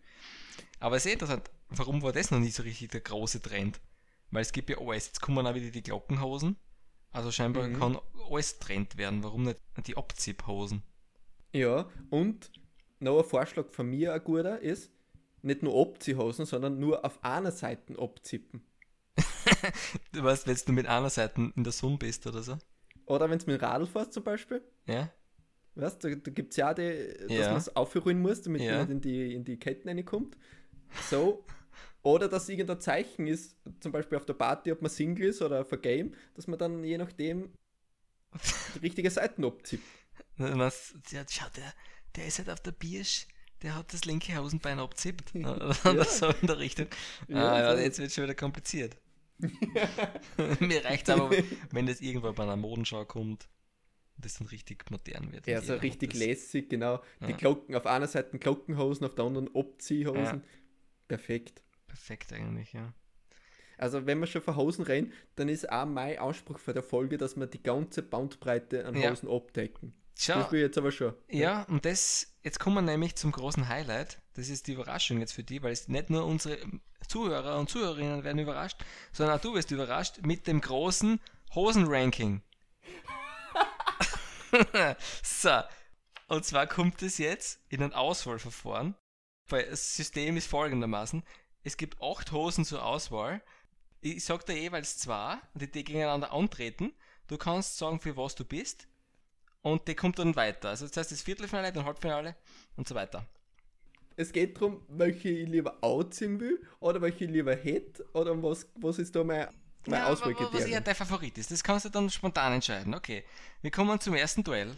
Aber 0.79 0.97
es 0.97 1.07
ist 1.07 1.13
interessant, 1.15 1.51
warum 1.71 2.03
war 2.03 2.13
das 2.13 2.31
noch 2.31 2.39
nicht 2.39 2.55
so 2.55 2.63
richtig 2.63 2.91
der 2.91 3.01
große 3.01 3.41
Trend? 3.41 3.81
Weil 4.31 4.43
es 4.43 4.53
gibt 4.53 4.69
ja 4.69 4.77
alles. 4.79 5.07
Jetzt 5.07 5.23
kommen 5.23 5.47
auch 5.47 5.55
wieder 5.55 5.71
die 5.71 5.83
Glockenhosen. 5.83 6.57
Also 7.13 7.31
scheinbar 7.33 7.67
Mhm. 7.69 7.79
kann 7.79 7.99
alles 8.31 8.59
Trend 8.59 8.97
werden. 8.97 9.23
Warum 9.25 9.45
nicht 9.45 9.59
die 9.87 9.97
Abzipphosen? 9.97 10.83
Ja, 11.53 11.89
und 12.11 12.51
noch 13.01 13.19
ein 13.19 13.25
Vorschlag 13.25 13.69
von 13.71 13.87
mir, 13.89 14.13
ein 14.15 14.23
guter, 14.23 14.61
ist, 14.61 14.93
nicht 15.43 15.63
nur 15.63 15.75
Abziehhosen, 15.81 16.45
sondern 16.47 16.79
nur 16.79 17.05
auf 17.05 17.23
einer 17.25 17.51
Seite 17.51 17.99
abzippen. 17.99 18.63
Du 20.13 20.23
weißt, 20.23 20.47
wenn 20.47 20.57
du 20.67 20.73
mit 20.73 20.87
einer 20.87 21.11
Seite 21.11 21.51
in 21.57 21.65
der 21.65 21.73
Sonne 21.73 21.97
bist 21.99 22.27
oder 22.27 22.43
so. 22.43 22.57
Oder 23.07 23.29
wenn 23.31 23.39
du 23.39 23.47
mit 23.51 23.61
dem 23.61 23.65
Radl 23.65 23.87
fährst 23.87 24.13
zum 24.13 24.23
Beispiel, 24.23 24.63
Ja? 24.87 25.11
weißt 25.75 26.05
du, 26.05 26.11
da, 26.11 26.17
da 26.17 26.31
gibt 26.31 26.51
es 26.53 26.57
ja 26.57 26.73
die, 26.75 27.15
dass 27.29 27.33
Ja. 27.33 27.49
man 27.49 27.57
es 27.57 27.75
aufrollen 27.75 28.21
muss, 28.21 28.43
damit 28.43 28.63
Ja. 28.63 28.73
man 28.73 28.81
nicht 28.83 28.91
in 28.91 29.01
die, 29.01 29.35
in 29.35 29.45
die 29.45 29.59
Ketten 29.59 29.89
reinkommt. 29.89 30.37
So. 31.09 31.45
Oder 32.03 32.29
dass 32.29 32.49
irgendein 32.49 32.81
Zeichen 32.81 33.27
ist, 33.27 33.57
zum 33.81 33.93
Beispiel 33.93 34.17
auf 34.17 34.25
der 34.25 34.35
Party, 34.35 34.73
ob 34.73 34.83
man 34.83 34.91
Single 34.91 35.27
ist 35.27 35.43
oder 35.43 35.61
auf 35.61 35.73
ein 35.73 35.83
Game, 35.83 36.15
dass 36.35 36.47
man 36.47 36.59
dann 36.59 36.83
je 36.83 36.99
nachdem 36.99 37.53
die 38.75 38.79
richtige 38.79 39.11
Seiten 39.11 39.45
abzieht. 39.45 39.83
Was, 40.37 40.95
ja, 41.11 41.25
schau, 41.29 41.47
der, 41.57 41.75
der 42.17 42.27
ist 42.27 42.39
halt 42.39 42.51
auf 42.51 42.61
der 42.61 42.73
Birsch. 42.73 43.27
Der 43.63 43.77
hat 43.77 43.93
das 43.93 44.07
linke 44.07 44.37
Hosenbein 44.39 44.79
abzippt. 44.79 45.33
Ja. 45.35 46.05
So 46.05 46.29
in 46.41 46.47
der 46.47 46.59
Richtung. 46.59 46.87
Ja, 47.29 47.53
ah, 47.53 47.59
ja, 47.59 47.79
jetzt 47.79 47.99
wird 47.99 48.09
es 48.09 48.15
schon 48.15 48.25
wieder 48.25 48.35
kompliziert. 48.35 48.97
Mir 50.61 50.85
reicht 50.85 51.09
aber, 51.11 51.31
wenn 51.71 51.87
das 51.87 52.01
irgendwann 52.01 52.35
bei 52.35 52.43
einer 52.43 52.57
Modenschau 52.57 53.05
kommt 53.05 53.49
und 54.17 54.25
das 54.25 54.35
dann 54.35 54.47
richtig 54.49 54.91
modern 54.91 55.33
wird. 55.33 55.47
Ja, 55.47 55.61
so 55.61 55.75
richtig 55.75 56.15
lässig, 56.15 56.69
genau. 56.69 57.03
Die. 57.27 57.33
Glocken, 57.33 57.75
auf 57.75 57.87
einer 57.87 58.07
Seite 58.07 58.39
Glockenhosen, 58.39 59.07
auf 59.07 59.15
der 59.15 59.25
anderen 59.25 59.55
Abziehhosen. 59.55 60.43
Perfekt. 61.09 61.63
Perfekt 61.91 62.33
eigentlich, 62.33 62.73
ja. 62.73 62.93
Also 63.77 64.07
wenn 64.07 64.21
wir 64.21 64.27
schon 64.27 64.43
von 64.43 64.55
Hosen 64.55 64.85
reden, 64.85 65.13
dann 65.35 65.49
ist 65.49 65.71
auch 65.73 65.87
mein 65.87 66.19
Anspruch 66.19 66.59
für 66.61 66.73
der 66.73 66.85
Folge, 66.85 67.19
dass 67.19 67.37
wir 67.37 67.47
die 67.47 67.63
ganze 67.63 68.03
Bandbreite 68.03 68.87
an 68.87 68.95
Ja. 68.95 69.11
Hosen 69.11 69.29
abdecken. 69.29 69.93
Schau, 70.17 70.35
Das 70.35 70.53
will 70.53 70.61
ich 70.61 70.67
jetzt 70.67 70.79
aber 70.79 70.93
schon. 70.93 71.15
ja, 71.29 71.63
und 71.65 71.85
das, 71.85 72.37
jetzt 72.43 72.61
kommen 72.61 72.77
wir 72.77 72.83
nämlich 72.83 73.17
zum 73.17 73.33
großen 73.33 73.69
Highlight. 73.69 74.21
Das 74.35 74.51
ist 74.51 74.67
die 74.69 74.75
Überraschung 74.75 75.19
jetzt 75.19 75.33
für 75.33 75.43
die, 75.43 75.63
weil 75.63 75.73
es 75.73 75.89
nicht 75.89 76.11
nur 76.11 76.27
unsere 76.27 76.59
Zuhörer 77.09 77.59
und 77.59 77.71
Zuhörerinnen 77.71 78.23
werden 78.23 78.39
überrascht, 78.39 78.77
sondern 79.13 79.39
auch 79.39 79.41
du 79.41 79.55
wirst 79.55 79.71
überrascht 79.73 80.21
mit 80.25 80.47
dem 80.47 80.61
großen 80.61 81.19
Hosenranking. 81.55 82.43
so, 85.23 85.61
und 86.29 86.45
zwar 86.45 86.67
kommt 86.67 87.03
es 87.03 87.19
jetzt 87.19 87.61
in 87.69 87.83
ein 87.83 87.93
Auswahlverfahren. 87.95 88.95
Weil 89.49 89.69
das 89.69 89.97
System 89.97 90.37
ist 90.37 90.47
folgendermaßen: 90.47 91.25
Es 91.63 91.77
gibt 91.77 92.01
acht 92.03 92.33
Hosen 92.33 92.65
zur 92.65 92.85
Auswahl. 92.85 93.43
Ich 94.01 94.25
sag 94.25 94.47
dir 94.47 94.59
jeweils 94.59 94.99
zwei, 94.99 95.39
die, 95.55 95.71
die 95.71 95.85
gegeneinander 95.85 96.33
antreten. 96.33 96.93
Du 97.27 97.37
kannst 97.37 97.77
sagen, 97.77 98.01
für 98.01 98.17
was 98.17 98.35
du 98.35 98.45
bist. 98.45 98.89
Und 99.63 99.87
die 99.87 99.95
kommt 99.95 100.19
dann 100.19 100.35
weiter. 100.37 100.71
Also 100.71 100.87
das 100.87 100.97
heißt 100.97 101.13
das 101.13 101.23
Viertelfinale, 101.23 101.73
dann 101.73 101.85
Halbfinale 101.85 102.35
und 102.77 102.89
so 102.89 102.95
weiter. 102.95 103.27
Es 104.17 104.33
geht 104.33 104.57
darum, 104.57 104.83
welche 104.89 105.29
ich 105.29 105.49
lieber 105.49 105.83
anziehen 105.83 106.41
will 106.41 106.61
oder 106.81 107.01
welche 107.01 107.25
ich 107.25 107.31
lieber 107.31 107.55
hätte 107.55 108.05
oder 108.13 108.43
was, 108.43 108.67
was 108.75 108.99
ist 108.99 109.15
da 109.15 109.23
mein, 109.23 109.49
mein 109.87 110.01
Ja, 110.01 110.07
aber 110.07 110.13
was 110.13 110.21
eher 110.21 110.33
Auswahlkriterium. 110.33 110.85
dein 110.85 110.95
Favorit 110.95 111.39
ist, 111.39 111.51
das 111.51 111.63
kannst 111.63 111.85
du 111.85 111.89
dann 111.91 112.09
spontan 112.11 112.55
entscheiden. 112.55 112.95
Okay, 112.95 113.25
wir 113.63 113.71
kommen 113.71 114.01
zum 114.01 114.15
ersten 114.15 114.43
Duell. 114.43 114.75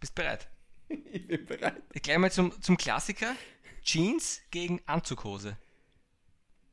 Bist 0.00 0.14
bereit? 0.14 0.48
ich 0.88 1.26
bin 1.26 1.44
bereit. 1.46 1.82
Gleich 2.02 2.18
mal 2.18 2.30
zum, 2.30 2.60
zum 2.60 2.76
Klassiker. 2.76 3.34
Jeans 3.82 4.40
gegen 4.50 4.80
Anzughose. 4.86 5.56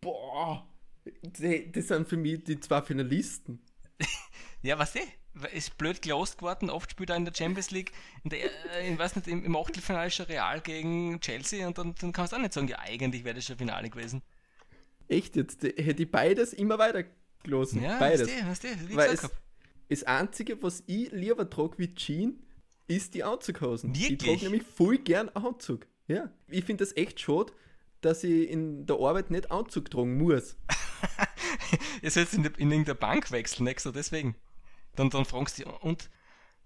Boah, 0.02 0.68
das 1.24 1.88
sind 1.88 2.10
für 2.10 2.18
mich 2.18 2.44
die 2.44 2.60
zwei 2.60 2.82
Finalisten. 2.82 3.62
Ja, 4.64 4.78
was 4.78 4.96
eh? 4.96 5.02
Ist 5.56 5.76
blöd 5.80 6.04
gelost 6.04 6.38
geworden. 6.38 6.70
Oft 6.70 6.92
spielt 6.92 7.10
er 7.10 7.16
in 7.16 7.26
der 7.26 7.34
Champions 7.34 7.72
League, 7.72 7.92
in 8.24 8.30
der, 8.30 8.44
äh, 8.76 8.94
ich 8.94 9.00
weiß 9.00 9.16
nicht, 9.16 9.28
im, 9.28 9.44
im 9.44 9.56
Achtelfinale 9.56 10.12
schon 10.12 10.28
Real 10.28 10.62
gegen 10.62 11.20
Chelsea 11.20 11.66
und 11.66 11.80
dann, 11.80 11.96
dann 12.00 12.12
kannst 12.12 12.32
du 12.32 12.38
auch 12.38 12.42
nicht 12.42 12.54
sagen, 12.54 12.68
ja, 12.68 12.78
eigentlich 12.78 13.24
wäre 13.24 13.34
das 13.34 13.46
schon 13.46 13.58
Finale 13.58 13.90
gewesen. 13.90 14.22
Echt 15.08 15.36
jetzt, 15.36 15.64
hätte 15.64 16.04
ich 16.04 16.12
beides 16.12 16.54
immer 16.54 16.78
weiter 16.78 17.06
gelassen. 17.42 17.82
Ja, 17.82 17.98
beides. 17.98 18.28
weißt 18.28 18.40
du, 18.40 18.48
weißt 18.50 18.64
du, 18.64 18.90
wie 18.90 18.96
Weil 18.96 19.12
gesagt 19.12 19.34
es, 19.90 20.02
das 20.02 20.04
Einzige, 20.08 20.62
was 20.62 20.84
ich 20.86 21.12
lieber 21.12 21.50
trage 21.50 21.80
wie 21.80 21.96
Jean, 21.96 22.44
ist 22.88 23.16
die 23.16 23.24
Anzughosen. 23.24 23.96
Ich 23.96 24.12
Wirklich? 24.12 24.30
trage 24.30 24.44
nämlich 24.44 24.64
voll 24.64 25.00
gern 25.00 25.30
Anzug. 25.30 25.88
Ja. 26.08 26.32
Ich 26.50 26.66
finde 26.66 26.86
das 26.86 26.96
echt 26.96 27.20
schade, 27.20 27.52
dass 28.02 28.24
ich 28.24 28.50
in 28.50 28.86
der 28.86 28.98
Arbeit 28.98 29.32
nicht 29.32 29.52
Anzug 29.52 29.90
tragen 29.92 30.18
muss. 30.18 30.58
Ihr 32.02 32.12
sollt 32.12 32.34
in, 32.34 32.44
der- 32.44 32.58
in 32.60 32.72
irgendeiner 32.72 32.96
Bank 32.98 33.32
wechseln, 33.32 33.68
extra 33.68 33.92
deswegen. 33.92 34.36
Dann, 34.96 35.10
dann 35.10 35.26
fragst 35.26 35.60
du, 35.60 35.70
und, 35.82 36.10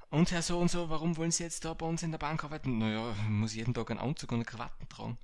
und 0.09 0.31
Herr 0.31 0.41
so 0.41 0.57
und 0.59 0.71
so, 0.71 0.89
warum 0.89 1.17
wollen 1.17 1.31
Sie 1.31 1.43
jetzt 1.43 1.63
da 1.65 1.73
bei 1.73 1.85
uns 1.85 2.03
in 2.03 2.11
der 2.11 2.17
Bank 2.17 2.43
arbeiten? 2.43 2.77
Naja, 2.77 3.11
ich 3.23 3.29
muss 3.29 3.53
jeden 3.55 3.73
Tag 3.73 3.91
einen 3.91 3.99
Anzug 3.99 4.31
und 4.31 4.37
eine 4.37 4.45
Krawatten 4.45 4.87
tragen. 4.89 5.17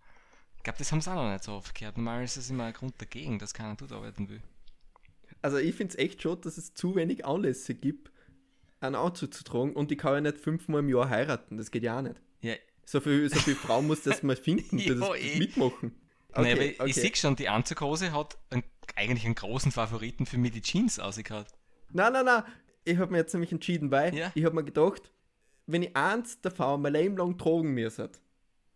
Ich 0.58 0.64
glaube, 0.64 0.78
das 0.78 0.92
haben 0.92 1.02
sie 1.02 1.10
auch 1.12 1.16
noch 1.16 1.32
nicht 1.32 1.44
so 1.44 1.54
oft 1.54 1.74
gehört. 1.74 1.98
Normal 1.98 2.24
ist 2.24 2.38
es 2.38 2.50
immer 2.52 2.66
ein 2.66 2.74
Grund 2.74 2.94
dagegen, 3.02 3.40
dass 3.40 3.54
keiner 3.54 3.76
dort 3.76 3.92
arbeiten 3.92 4.30
will. 4.30 4.42
Also 5.42 5.58
ich 5.58 5.74
finde 5.74 5.94
es 5.94 5.98
echt 5.98 6.22
schon, 6.22 6.40
dass 6.42 6.58
es 6.60 6.76
zu 6.76 6.96
wenig 6.96 7.26
Anlässe 7.26 7.74
gibt, 7.74 8.12
einen 8.80 8.94
Anzug 8.96 9.34
zu 9.34 9.44
tragen 9.44 9.74
und 9.74 9.92
ich 9.92 9.98
kann 9.98 10.14
ja 10.14 10.22
nicht 10.22 10.38
fünfmal 10.38 10.82
im 10.82 10.90
Jahr 10.90 11.10
heiraten. 11.10 11.58
Das 11.58 11.72
geht 11.72 11.82
ja 11.82 11.98
auch 11.98 12.04
nicht. 12.04 12.22
Ja, 12.42 12.54
So 12.86 13.00
viel, 13.02 13.28
so 13.28 13.40
viel 13.40 13.56
Frauen 13.56 13.88
muss 13.88 14.04
das 14.04 14.22
mal 14.22 14.36
finden, 14.36 14.78
die 14.78 14.90
Ja, 14.90 14.96
das 14.96 15.10
eh. 15.18 15.40
mitmachen. 15.40 15.96
Nein, 16.36 16.74
aber 16.78 16.88
ich 16.88 16.96
sehe 16.96 17.16
schon, 17.16 17.36
die 17.36 17.50
Anzughose 17.50 18.12
hat 18.14 18.38
einen, 18.50 18.64
eigentlich 18.96 19.26
einen 19.26 19.36
großen 19.36 19.72
Favoriten 19.72 20.26
für 20.26 20.38
mich, 20.38 20.52
die 20.52 20.62
Jeans 20.62 21.00
ausgehört. 21.00 21.48
Nein, 21.92 22.14
nein, 22.14 22.26
nein. 22.26 22.44
Ich 22.84 22.98
habe 22.98 23.12
mir 23.12 23.20
jetzt 23.20 23.34
nämlich 23.34 23.52
entschieden, 23.52 23.92
weil 23.92 24.16
Ja. 24.16 24.32
ich 24.34 24.44
habe 24.46 24.56
mir 24.56 24.64
gedacht, 24.64 25.12
wenn 25.68 25.84
ich 25.84 25.96
eins 25.96 26.42
davon 26.42 26.82
mein 26.82 26.94
Leben 26.94 27.18
lang 27.18 27.38
tragen 27.38 27.74
müsste, 27.74 28.10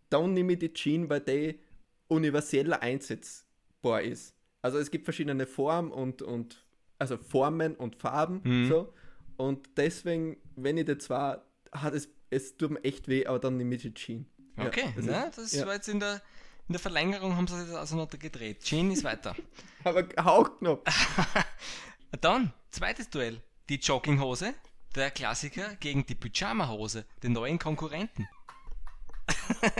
dann 0.09 0.33
nehme 0.33 0.53
ich 0.53 0.59
die 0.59 0.73
Jeans, 0.73 1.09
weil 1.09 1.21
die 1.21 1.59
universeller 2.07 2.81
einsetzbar 2.81 4.01
ist. 4.01 4.35
Also 4.61 4.77
es 4.77 4.91
gibt 4.91 5.05
verschiedene 5.05 5.45
Formen 5.47 5.91
und, 5.91 6.21
und 6.21 6.65
also 6.99 7.17
Formen 7.17 7.75
und 7.75 7.95
Farben 7.95 8.41
Mhm. 8.43 8.67
so. 8.69 8.93
Und 9.37 9.69
deswegen, 9.77 10.37
wenn 10.55 10.77
ich 10.77 10.85
das 10.85 11.09
war, 11.09 11.45
hat 11.71 11.93
es, 11.93 12.09
es 12.29 12.55
tut 12.57 12.71
mir 12.71 12.83
echt 12.83 13.07
weh, 13.07 13.25
aber 13.25 13.39
dann 13.39 13.57
nehme 13.57 13.75
ich 13.75 13.81
die 13.81 13.93
Jeans. 13.93 14.27
Ja, 14.57 14.67
Okay, 14.67 14.93
das 14.95 15.05
ne, 15.05 15.25
ist- 15.27 15.37
das 15.37 15.51
ja. 15.53 15.65
war 15.65 15.73
jetzt 15.73 15.89
in 15.89 15.99
der, 15.99 16.21
in 16.67 16.73
der 16.73 16.79
Verlängerung, 16.79 17.35
haben 17.35 17.47
sie 17.47 17.57
das 17.65 17.75
auseinander 17.75 18.17
gedreht. 18.17 18.63
Jean 18.63 18.91
ist 18.91 19.03
weiter. 19.03 19.35
Aber 19.83 20.03
hauchknapp. 20.23 20.87
Dann, 22.21 22.53
zweites 22.71 23.09
Duell. 23.09 23.41
Die 23.69 23.75
Jogginghose, 23.75 24.53
der 24.95 25.11
Klassiker, 25.11 25.75
gegen 25.75 26.05
die 26.05 26.15
Pyjamahose, 26.15 27.05
den 27.23 27.33
neuen 27.33 27.59
Konkurrenten. 27.59 28.27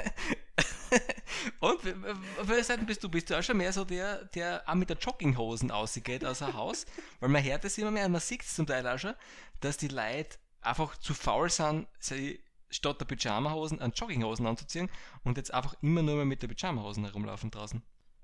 Und 1.59 1.83
w- 1.83 1.93
auf 2.41 2.47
welcher 2.47 2.63
Seite 2.63 2.83
bist 2.85 3.03
du? 3.03 3.09
Bist 3.09 3.29
du 3.29 3.37
auch 3.37 3.43
schon 3.43 3.57
mehr 3.57 3.73
so 3.73 3.83
der, 3.85 4.25
der 4.25 4.63
auch 4.67 4.75
mit 4.75 4.89
der 4.89 4.97
Jogginghosen 4.97 5.71
ausgeht 5.71 6.23
aus 6.25 6.39
dem 6.39 6.53
Haus? 6.53 6.85
Weil 7.19 7.29
man 7.29 7.43
hört 7.43 7.65
es 7.65 7.77
immer 7.77 7.91
mehr, 7.91 8.05
und 8.05 8.13
man 8.13 8.21
sieht 8.21 8.41
es 8.41 8.55
zum 8.55 8.65
Teil 8.65 8.87
auch 8.87 8.97
schon, 8.99 9.13
dass 9.61 9.77
die 9.77 9.87
Leute 9.89 10.37
einfach 10.61 10.97
zu 10.97 11.13
faul 11.13 11.49
sind, 11.49 11.87
sie 11.99 12.39
statt 12.69 13.00
der 13.00 13.05
Pyjamahosen 13.05 13.79
an 13.79 13.91
Jogginghosen 13.95 14.45
anzuziehen 14.45 14.89
und 15.24 15.38
jetzt 15.38 15.53
einfach 15.53 15.75
immer 15.81 16.01
nur 16.01 16.15
mehr 16.15 16.25
mit 16.25 16.41
der 16.41 16.48
Pyjamahosen 16.48 17.05
herumlaufen 17.05 17.51
draußen. 17.51 17.81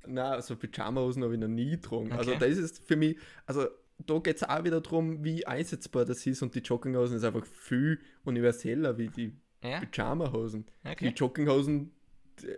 Nein, 0.08 0.32
also 0.34 0.56
Pyjamahosen 0.56 1.24
habe 1.24 1.34
ich 1.36 1.40
noch 1.40 1.48
nie 1.48 1.72
getragen. 1.72 2.12
Also 2.12 2.32
Okay. 2.32 2.50
das 2.50 2.58
ist 2.58 2.84
für 2.88 2.96
mich, 2.96 3.18
also 3.46 3.68
da 4.00 4.18
geht 4.18 4.38
es 4.38 4.44
auch 4.44 4.64
wieder 4.64 4.82
darum, 4.82 5.24
wie 5.24 5.46
einsetzbar 5.46 6.06
das 6.06 6.26
ist 6.26 6.42
und 6.42 6.56
die 6.56 6.60
Jogginghosen 6.60 7.18
ist 7.18 7.24
einfach 7.24 7.46
viel 7.46 8.00
universeller 8.24 8.98
wie 8.98 9.10
die 9.10 9.36
Ja? 9.64 9.80
Pyjamahosen. 9.80 10.66
Okay. 10.84 11.10
Die 11.10 11.16
Jogginghosen 11.16 11.92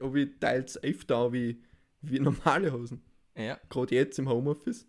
habe 0.02 0.22
ich 0.22 0.30
teils 0.40 0.82
öfter 0.82 1.34
wie, 1.34 1.62
wie 2.02 2.20
normale 2.20 2.72
Hosen. 2.72 3.04
Ja. 3.36 3.60
Gerade 3.70 3.96
jetzt 3.96 4.18
im 4.20 4.30
Homeoffice. 4.30 4.88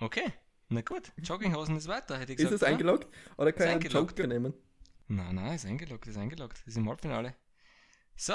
Okay. 0.00 0.32
Na 0.68 0.80
gut, 0.82 1.12
Jogginghosen 1.22 1.76
ist 1.76 1.86
weiter, 1.88 2.18
hätte 2.18 2.32
ich 2.32 2.38
Ist 2.38 2.50
gesagt. 2.50 2.54
das 2.54 2.62
oder? 2.62 2.70
eingeloggt? 2.72 3.08
Oder 3.38 3.52
kann 3.52 3.78
Ist 3.78 3.86
ich 3.86 3.94
einen. 3.96 4.06
Joker 4.08 4.26
nehmen? 4.26 4.52
Nein, 5.08 5.34
nein, 5.36 5.54
ist 5.54 5.66
eingeloggt, 5.66 6.06
ist 6.06 6.16
eingeloggt. 6.16 6.58
Das 6.58 6.68
ist 6.68 6.76
im 6.76 6.88
Halbfinale. 6.88 7.34
So, 8.16 8.34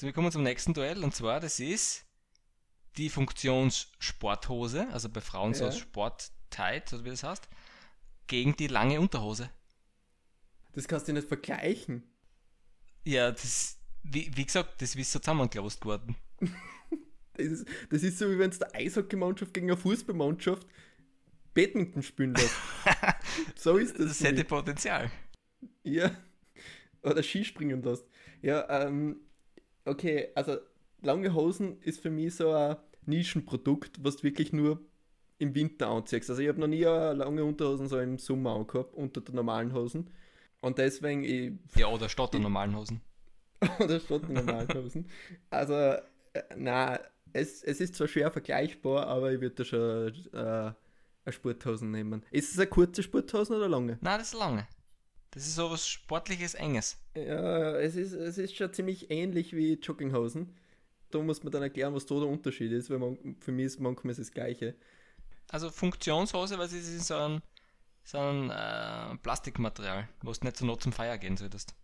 wir 0.00 0.12
kommen 0.12 0.32
zum 0.32 0.42
nächsten 0.42 0.74
Duell 0.74 1.02
und 1.04 1.14
zwar, 1.14 1.40
das 1.40 1.60
ist 1.60 2.04
die 2.96 3.08
Funktionssporthose, 3.08 4.88
also 4.92 5.08
bei 5.08 5.20
Frauen 5.20 5.54
so 5.54 5.64
Ja. 5.64 5.72
Sport-Tight, 5.72 6.92
oder 6.92 7.04
wie 7.04 7.10
das 7.10 7.22
heißt, 7.22 7.48
gegen 8.26 8.56
die 8.56 8.66
lange 8.66 9.00
Unterhose. 9.00 9.50
Das 10.72 10.88
kannst 10.88 11.08
du 11.08 11.12
nicht 11.12 11.28
vergleichen. 11.28 12.02
Ja, 13.04 13.30
das, 13.30 13.78
wie, 14.02 14.30
wie 14.34 14.44
gesagt, 14.44 14.80
das 14.82 14.94
ist 14.94 15.12
so 15.12 15.18
zusammengelost 15.18 15.80
geworden. 15.80 16.16
Das 17.34 17.46
ist, 17.46 17.66
das 17.88 18.02
ist 18.02 18.18
so, 18.18 18.30
wie 18.30 18.38
wenn 18.38 18.50
es 18.50 18.58
der 18.58 18.74
Eishockeymannschaft 18.74 19.54
gegen 19.54 19.70
eine 19.70 19.78
Fußballmannschaft 19.78 20.66
Badminton 21.54 22.02
spielen 22.02 22.34
lässt. 22.34 22.54
so 23.56 23.78
ist 23.78 23.98
das. 23.98 24.08
Das 24.08 24.20
hätte. 24.20 24.44
Potenzial. 24.44 25.10
Ja. 25.82 26.10
Oder 27.02 27.22
Skispringen 27.22 27.82
lässt. 27.82 28.06
Ja, 28.42 28.66
ähm, 28.86 29.16
okay, 29.84 30.28
also 30.34 30.58
lange 31.00 31.34
Hosen 31.34 31.80
ist 31.82 32.00
für 32.00 32.10
mich 32.10 32.36
so 32.36 32.52
ein 32.52 32.76
Nischenprodukt, 33.06 34.02
was 34.04 34.18
du 34.18 34.22
wirklich 34.24 34.52
nur 34.52 34.80
im 35.38 35.54
Winter 35.54 35.88
anziehst. 35.88 36.30
Also 36.30 36.40
ich 36.42 36.48
habe 36.48 36.60
noch 36.60 36.68
nie 36.68 36.82
lange 36.82 37.44
Unterhosen 37.44 37.88
so 37.88 37.98
im 37.98 38.18
Sommer 38.18 38.54
angehabt, 38.54 38.94
unter 38.94 39.20
den 39.20 39.34
normalen 39.34 39.72
Hosen. 39.74 40.10
Und 40.60 40.78
deswegen, 40.78 41.24
ich, 41.24 41.52
Ja, 41.76 41.88
oder 41.88 42.08
statt 42.08 42.32
der 42.34 42.40
normalen 42.40 42.76
Hosen. 42.76 43.00
oder 43.80 43.98
statt 43.98 44.22
den 44.28 44.34
normalen 44.34 44.68
Hosen. 44.74 45.08
Also, 45.50 45.74
äh, 45.74 46.00
na, 46.56 47.00
es, 47.32 47.64
es 47.64 47.80
ist 47.80 47.96
zwar 47.96 48.06
schwer 48.06 48.30
vergleichbar, 48.30 49.08
aber 49.08 49.32
ich 49.32 49.40
würde 49.40 49.56
da 49.56 49.64
schon 49.64 50.14
äh, 50.32 50.72
eine 51.24 51.32
Sporthosen 51.32 51.90
nehmen. 51.90 52.22
Ist 52.30 52.52
es 52.52 52.58
eine 52.58 52.68
kurze 52.68 53.02
Sporthosen 53.02 53.56
oder 53.56 53.68
lange? 53.68 53.98
Nein, 54.00 54.18
das 54.18 54.32
ist 54.32 54.38
lange. 54.38 54.68
Das 55.32 55.46
ist 55.46 55.54
so 55.54 55.70
was 55.70 55.88
Sportliches, 55.88 56.54
Enges. 56.54 56.98
Ja, 57.16 57.76
es 57.78 57.96
ist, 57.96 58.12
es 58.12 58.38
ist 58.38 58.54
schon 58.56 58.72
ziemlich 58.72 59.10
ähnlich 59.10 59.54
wie 59.56 59.74
Jogginghosen. 59.74 60.54
Da 61.10 61.18
muss 61.20 61.42
man 61.42 61.50
dann 61.52 61.62
erklären, 61.62 61.94
was 61.94 62.06
da 62.06 62.14
der 62.16 62.28
Unterschied 62.28 62.70
ist, 62.72 62.88
weil 62.90 62.98
man, 62.98 63.36
für 63.40 63.52
mich 63.52 63.66
ist 63.66 63.80
manchmal 63.80 64.12
ist 64.12 64.18
es 64.18 64.28
das 64.28 64.34
Gleiche. 64.34 64.74
Also 65.50 65.70
Funktionshose, 65.70 66.58
weil 66.58 66.68
sie 66.68 66.78
ist 66.78 67.06
so 67.06 67.14
ein, 67.16 67.42
so 68.04 68.18
ein 68.18 68.50
äh, 68.50 69.16
Plastikmaterial, 69.18 70.08
wo 70.22 70.32
du 70.32 70.38
nicht 70.44 70.56
zur 70.56 70.66
Not 70.66 70.82
zum 70.82 70.92
Feier 70.92 71.18
gehen 71.18 71.36
solltest. 71.36 71.74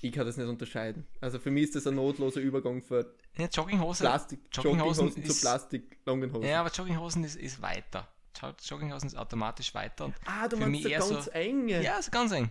Ich 0.00 0.12
kann 0.12 0.26
das 0.26 0.36
nicht 0.36 0.46
unterscheiden. 0.46 1.06
Also 1.20 1.40
für 1.40 1.50
mich 1.50 1.64
ist 1.64 1.74
das 1.76 1.86
ein 1.88 1.96
notloser 1.96 2.40
Übergang 2.40 2.82
von 2.82 3.04
Ja, 3.36 3.46
Jogginghose. 3.46 4.04
Plastik, 4.04 4.40
Jogginghosen 4.52 5.06
Jogginghosen 5.06 5.24
zu 5.24 5.30
ist- 5.32 5.40
Plastik, 5.40 5.98
langen 6.06 6.32
Hosen. 6.32 6.48
Ja, 6.48 6.60
aber 6.60 6.70
Jogginghosen 6.70 7.24
ist, 7.24 7.34
ist 7.36 7.60
weiter. 7.62 8.08
Jo- 8.40 8.54
Jogginghosen 8.62 9.08
ist 9.08 9.16
automatisch 9.16 9.74
weiter. 9.74 10.06
Und 10.06 10.14
ah, 10.26 10.48
du 10.48 10.56
für 10.56 10.66
meinst 10.66 10.72
mich 10.72 10.82
so 10.84 10.88
eher 10.88 10.98
ganz 11.00 11.24
so- 11.26 11.30
enge. 11.32 11.82
ja, 11.82 11.98
ist 11.98 12.10
ganz 12.12 12.32
eng. 12.32 12.50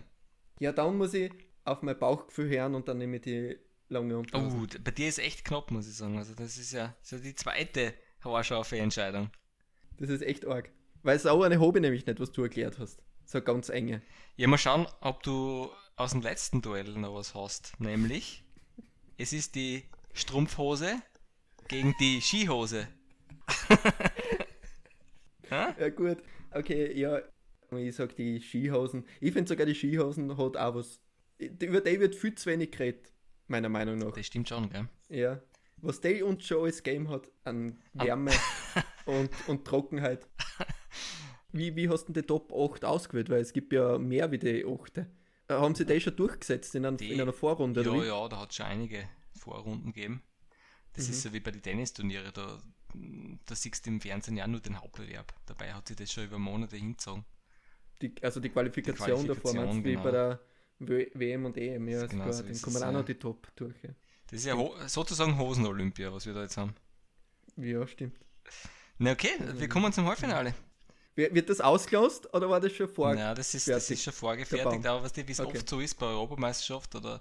Ja, 0.60 0.72
dann 0.72 0.96
muss 0.96 1.14
ich 1.14 1.32
auf 1.64 1.82
mein 1.82 1.98
Bauchgefühl 1.98 2.48
hören 2.48 2.74
und 2.74 2.88
dann 2.88 2.98
nehme 2.98 3.16
ich 3.16 3.22
die 3.22 3.56
lange 3.88 4.18
Unterhosen. 4.18 4.60
Oh, 4.76 4.78
bei 4.82 4.90
dir 4.90 5.08
ist 5.08 5.18
echt 5.18 5.44
knapp, 5.44 5.70
muss 5.70 5.86
ich 5.88 5.94
sagen. 5.96 6.18
Also 6.18 6.34
das 6.34 6.56
ist 6.58 6.72
ja 6.72 6.94
so 7.02 7.18
die 7.18 7.34
zweite 7.34 7.94
haarscharfe 8.24 8.78
Entscheidung. 8.78 9.30
Das 9.98 10.10
ist 10.10 10.22
echt 10.22 10.46
arg. 10.46 10.70
Weil 11.02 11.18
so 11.18 11.42
eine 11.42 11.60
habe 11.60 11.78
ich 11.78 11.82
nämlich 11.82 12.06
nicht, 12.06 12.20
was 12.20 12.32
du 12.32 12.42
erklärt 12.42 12.78
hast. 12.78 13.00
So 13.24 13.40
ganz 13.40 13.68
enge. 13.68 14.02
Ja, 14.36 14.48
mal 14.48 14.58
schauen, 14.58 14.86
ob 15.00 15.22
du 15.22 15.70
aus 15.96 16.12
dem 16.12 16.22
letzten 16.22 16.62
Duell 16.62 16.84
noch 16.98 17.14
was 17.14 17.34
hast. 17.34 17.78
Nämlich, 17.78 18.44
es 19.16 19.32
ist 19.32 19.54
die 19.54 19.84
Strumpfhose 20.12 21.00
gegen 21.68 21.94
die 22.00 22.20
Skihose. 22.20 22.88
Ja 25.50 25.88
gut, 25.90 26.18
okay, 26.52 26.92
ja. 26.98 27.20
Ich 27.70 27.96
sag 27.96 28.16
die 28.16 28.40
Skihosen. 28.40 29.04
Ich 29.20 29.32
finde 29.32 29.48
sogar 29.48 29.66
die 29.66 29.74
Skihosen 29.74 30.36
hat 30.38 30.56
auch 30.56 30.74
was. 30.74 31.00
Über 31.38 31.80
die 31.82 32.00
wird 32.00 32.14
viel 32.14 32.34
zu 32.34 32.48
wenig 32.50 32.70
geredet, 32.72 33.12
meiner 33.46 33.68
Meinung 33.68 33.98
nach. 33.98 34.12
Das 34.12 34.26
stimmt 34.26 34.48
schon, 34.48 34.70
gell? 34.70 34.88
Ja. 35.10 35.40
Was 35.82 36.00
die 36.00 36.22
uns 36.22 36.44
schon 36.46 36.64
als 36.64 36.82
Game 36.82 37.08
hat 37.10 37.28
an 37.44 37.78
Wärme 37.92 38.32
und, 39.06 39.30
und 39.48 39.64
Trockenheit. 39.66 40.26
Wie, 41.52 41.74
wie 41.76 41.88
hast 41.88 42.04
du 42.08 42.12
denn 42.12 42.22
die 42.22 42.26
Top 42.26 42.52
8 42.52 42.84
ausgewählt? 42.84 43.30
Weil 43.30 43.40
es 43.40 43.52
gibt 43.52 43.72
ja 43.72 43.98
mehr 43.98 44.30
wie 44.32 44.38
die 44.38 44.64
8. 44.66 44.98
Äh, 44.98 45.04
Haben 45.50 45.74
sie 45.74 45.86
die 45.86 46.00
schon 46.00 46.16
durchgesetzt 46.16 46.74
in, 46.74 46.84
ein, 46.84 46.96
Die- 46.96 47.12
in 47.12 47.20
einer 47.20 47.32
Vorrunde? 47.32 47.82
Ja, 47.82 48.04
ja, 48.04 48.28
da 48.28 48.40
hat 48.40 48.50
es 48.50 48.56
schon 48.56 48.66
einige 48.66 49.08
Vorrunden 49.38 49.92
gegeben. 49.92 50.22
Das 50.94 51.06
Mhm. 51.06 51.12
ist 51.12 51.22
so 51.22 51.32
wie 51.32 51.40
bei 51.40 51.50
den 51.52 51.62
Tennisturniere, 51.62 52.32
da, 52.32 52.60
da 52.94 53.54
siehst 53.54 53.86
du 53.86 53.90
im 53.90 54.00
Fernsehen 54.00 54.36
ja 54.36 54.46
nur 54.46 54.60
den 54.60 54.80
Hauptbewerb. 54.80 55.32
Dabei 55.46 55.72
hat 55.74 55.88
sich 55.88 55.96
das 55.96 56.12
schon 56.12 56.24
über 56.24 56.38
Monate 56.38 56.76
hingezogen. 56.76 57.24
Die, 58.02 58.14
also 58.22 58.40
die 58.40 58.50
Qualifikation, 58.50 59.26
davor, 59.26 59.52
Qualifikation, 59.52 59.56
meinst 59.56 59.78
du, 59.78 59.84
wie 59.84 59.92
genau. 59.92 60.02
bei 60.02 60.10
der 60.10 60.40
w 60.78 61.10
WM 61.14 61.44
und 61.46 61.56
EM? 61.56 61.88
Ja, 61.88 62.06
Genau 62.06 62.30
so 62.32 62.42
dann 62.42 62.46
ist 62.48 62.62
kommen 62.62 62.82
auch 62.82 62.92
noch 62.92 63.04
die 63.04 63.14
Top 63.18 63.48
durch. 63.56 63.76
Ja, 63.82 63.90
Das 64.28 64.38
ist 64.40 64.46
ja 64.46 64.54
ho 64.56 64.74
sozusagen 64.86 65.36
Hosen-Olympia, 65.38 66.12
was 66.12 66.26
wir 66.26 66.34
da 66.34 66.42
jetzt 66.42 66.56
haben. 66.56 66.74
ja 67.56 67.86
stimmt. 67.86 68.18
Na 68.98 69.12
okay, 69.12 69.30
wir 69.56 69.68
kommen 69.68 69.92
zum 69.92 70.06
Halbfinale. 70.06 70.54
Wird 71.14 71.50
das 71.50 71.60
ausgelost 71.60 72.32
oder 72.32 72.48
war 72.48 72.60
das 72.60 72.72
schon 72.72 72.88
vor? 72.88 73.12
Ja, 73.14 73.34
das 73.34 73.52
ist, 73.54 73.66
das 73.68 73.90
ist 73.90 74.04
schon 74.04 74.12
vorgefertigt, 74.12 74.86
aber 74.86 75.02
was 75.02 75.12
die, 75.12 75.26
wie 75.26 75.32
es 75.32 75.40
Okay. 75.40 75.58
oft 75.58 75.68
so 75.68 75.80
ist 75.80 75.94
bei 75.96 76.06
Europameisterschaft 76.06 76.94
oder 76.94 77.20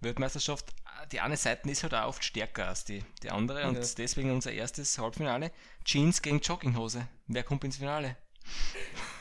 Weltmeisterschaft, 0.00 0.72
die 1.12 1.20
eine 1.20 1.36
Seite 1.36 1.68
ist 1.70 1.82
halt 1.82 1.94
auch 1.94 2.08
oft 2.08 2.24
stärker 2.24 2.68
als 2.68 2.84
die, 2.84 3.04
die 3.22 3.30
andere 3.30 3.66
und 3.68 3.76
Ja. 3.76 3.84
deswegen 3.98 4.30
unser 4.30 4.52
erstes 4.52 4.98
Halbfinale. 4.98 5.50
Jeans 5.84 6.22
gegen 6.22 6.40
Jogginghose. 6.40 7.06
Wer 7.26 7.42
kommt 7.42 7.64
ins 7.64 7.76
Finale? 7.78 8.16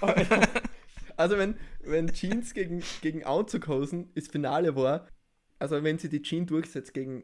Also 1.18 1.38
wenn, 1.38 1.58
wenn 1.80 2.12
Jeans 2.12 2.54
gegen, 2.54 2.84
gegen 3.02 3.24
Anzughosen 3.24 4.12
das 4.16 4.28
Finale 4.28 4.76
war, 4.76 5.08
also 5.60 5.82
wenn 5.82 5.98
sie 5.98 6.10
die 6.10 6.22
Jeans 6.22 6.50
durchsetzt 6.50 6.94
gegen, 6.94 7.24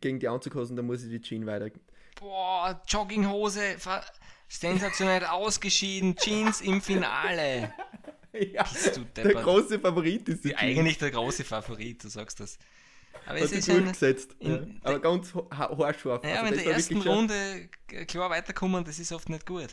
gegen 0.00 0.18
die 0.18 0.26
Anzughosen, 0.26 0.74
dann 0.76 0.86
muss 0.86 1.04
ich 1.04 1.10
die 1.10 1.20
Jeans 1.20 1.46
weiter. 1.46 1.70
Boah, 2.16 2.82
Jogginghose, 2.88 3.76
sensationell 4.48 5.24
ausgeschieden, 5.30 6.16
Jeans 6.16 6.60
im 6.62 6.82
Finale. 6.82 7.72
ja, 8.32 8.64
Bist 8.64 8.96
du 8.96 9.04
der 9.04 9.32
große 9.34 9.78
Favorit 9.78 10.28
ist 10.28 10.42
die 10.44 10.48
Die, 10.48 10.56
eigentlich 10.56 10.98
der 10.98 11.12
große 11.12 11.44
Favorit, 11.44 12.02
du 12.02 12.08
sagst 12.08 12.40
das. 12.40 12.58
Aber 13.26 13.38
es 13.40 13.52
ist 13.52 13.68
durchgesetzt. 13.68 14.36
in- 14.38 14.50
ja. 14.50 14.60
Aber 14.82 14.98
ganz 15.00 15.34
ha- 15.34 15.48
haarscharf. 15.78 16.24
ja, 16.24 16.30
Also 16.40 16.44
wenn 16.46 16.54
das 16.54 16.64
der 16.64 16.72
ersten 16.74 17.00
Runde 17.02 17.68
klar 18.06 18.30
weiterkommen, 18.30 18.84
das 18.84 18.98
ist 18.98 19.12
oft 19.12 19.28
nicht 19.28 19.46
gut. 19.46 19.68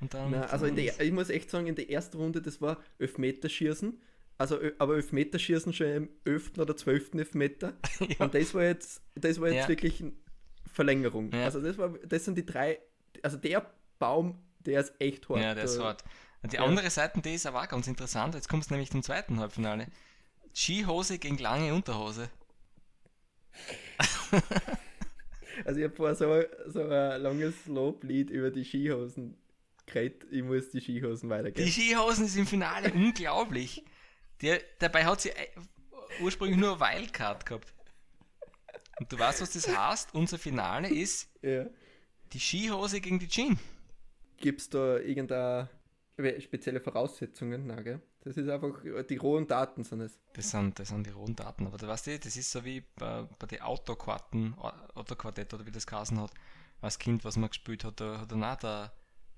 Und 0.00 0.12
dann, 0.12 0.30
Nein, 0.30 0.42
also 0.44 0.66
in 0.66 0.76
der, 0.76 1.00
ich 1.00 1.12
muss 1.12 1.30
echt 1.30 1.50
sagen, 1.50 1.66
in 1.66 1.74
der 1.74 1.88
ersten 1.90 2.18
Runde, 2.18 2.42
das 2.42 2.60
war 2.60 2.78
Elfmeterschießen. 2.98 4.00
Also, 4.38 4.58
aber 4.78 4.96
Elfmeterschießen 4.96 5.72
schon 5.72 5.86
im 5.86 6.08
11. 6.26 6.58
oder 6.58 6.76
12. 6.76 7.14
Elfmeter. 7.14 7.72
ja. 8.00 8.16
Und 8.18 8.34
das 8.34 8.52
war 8.54 8.64
jetzt, 8.64 9.00
das 9.14 9.40
war 9.40 9.48
jetzt 9.48 9.62
Ja. 9.64 9.68
wirklich 9.68 10.00
eine 10.02 10.12
Verlängerung. 10.70 11.32
Ja. 11.32 11.44
Also 11.44 11.60
das 11.62 11.78
war, 11.78 11.88
das 12.06 12.24
sind 12.26 12.36
die 12.36 12.44
drei, 12.44 12.78
also 13.22 13.38
der 13.38 13.64
Baum, 13.98 14.38
der 14.60 14.80
ist 14.80 14.92
echt 14.98 15.28
hart. 15.30 15.40
ja, 15.40 15.54
der 15.54 15.64
ist 15.64 15.78
hart. 15.80 16.04
Und 16.42 16.52
die 16.52 16.58
andere 16.58 16.90
Seite, 16.90 17.22
die 17.22 17.34
ist 17.34 17.46
aber 17.46 17.62
auch 17.62 17.68
ganz 17.68 17.86
interessant. 17.88 18.34
Jetzt 18.34 18.48
kommt 18.50 18.64
es 18.64 18.70
nämlich 18.70 18.90
zum 18.90 19.02
zweiten 19.02 19.40
Halbfinale. 19.40 19.86
Skihose 20.56 21.18
gegen 21.18 21.36
lange 21.36 21.74
Unterhose. 21.74 22.30
Also 25.64 25.78
ich 25.80 25.84
habe 25.84 25.94
vorher 25.94 26.14
so, 26.14 26.42
so 26.70 26.80
ein 26.82 27.20
langes 27.20 27.66
Loblied 27.66 28.30
über 28.30 28.50
die 28.50 28.64
Skihosen 28.64 29.36
geredet. 29.86 30.26
Ich 30.30 30.42
muss 30.42 30.70
die 30.70 30.80
Skihosen 30.80 31.28
Die 31.28 31.34
weitergeben. 31.34 31.70
Skihosen 31.70 32.24
ist 32.26 32.36
im 32.36 32.46
Finale 32.46 32.92
unglaublich. 32.92 33.84
Der, 34.42 34.60
dabei 34.78 35.04
hat 35.04 35.20
sie 35.20 35.30
äh, 35.30 35.48
ursprünglich 36.20 36.58
nur 36.58 36.80
Wildcard 36.80 37.46
gehabt. 37.46 37.72
Und 38.98 39.12
du 39.12 39.18
weißt, 39.18 39.40
was 39.42 39.52
das 39.52 39.68
heißt? 39.68 40.14
Unser 40.14 40.38
Finale 40.38 40.88
ist 40.88 41.28
Ja. 41.42 41.66
die 42.32 42.40
Skihose 42.40 43.00
gegen 43.00 43.18
die 43.18 43.28
Jean. 43.28 43.58
Gibt 44.38 44.60
es 44.62 44.68
da 44.70 44.98
irgendeine 44.98 45.68
spezielle 46.40 46.80
Voraussetzungen? 46.80 47.66
Nein, 47.66 47.84
gell? 47.84 48.00
Das 48.26 48.36
ist 48.36 48.48
einfach, 48.48 48.82
die 49.08 49.16
rohen 49.18 49.46
Daten 49.46 49.84
sind 49.84 50.00
es. 50.00 50.18
Das 50.32 50.50
sind, 50.50 50.76
das 50.80 50.88
sind 50.88 51.06
die 51.06 51.10
rohen 51.10 51.36
Daten. 51.36 51.64
Aber 51.64 51.78
du 51.78 51.86
weißt 51.86 52.08
du, 52.08 52.18
das 52.18 52.36
ist 52.36 52.50
so 52.50 52.64
wie 52.64 52.82
bei, 52.96 53.22
bei 53.38 53.46
den 53.46 53.60
Autoquarten, 53.62 54.54
Autoquartett 54.94 55.54
oder 55.54 55.64
wie 55.64 55.70
das 55.70 55.86
geheißen 55.86 56.20
hat. 56.20 56.32
Als 56.82 56.98
Kind, 56.98 57.24
was 57.24 57.36
man 57.36 57.50
gespielt 57.50 57.84
hat, 57.84 58.00
da 58.00 58.20
hat 58.20 58.32
dann 58.32 58.42
auch 58.42 58.56
der 58.56 58.92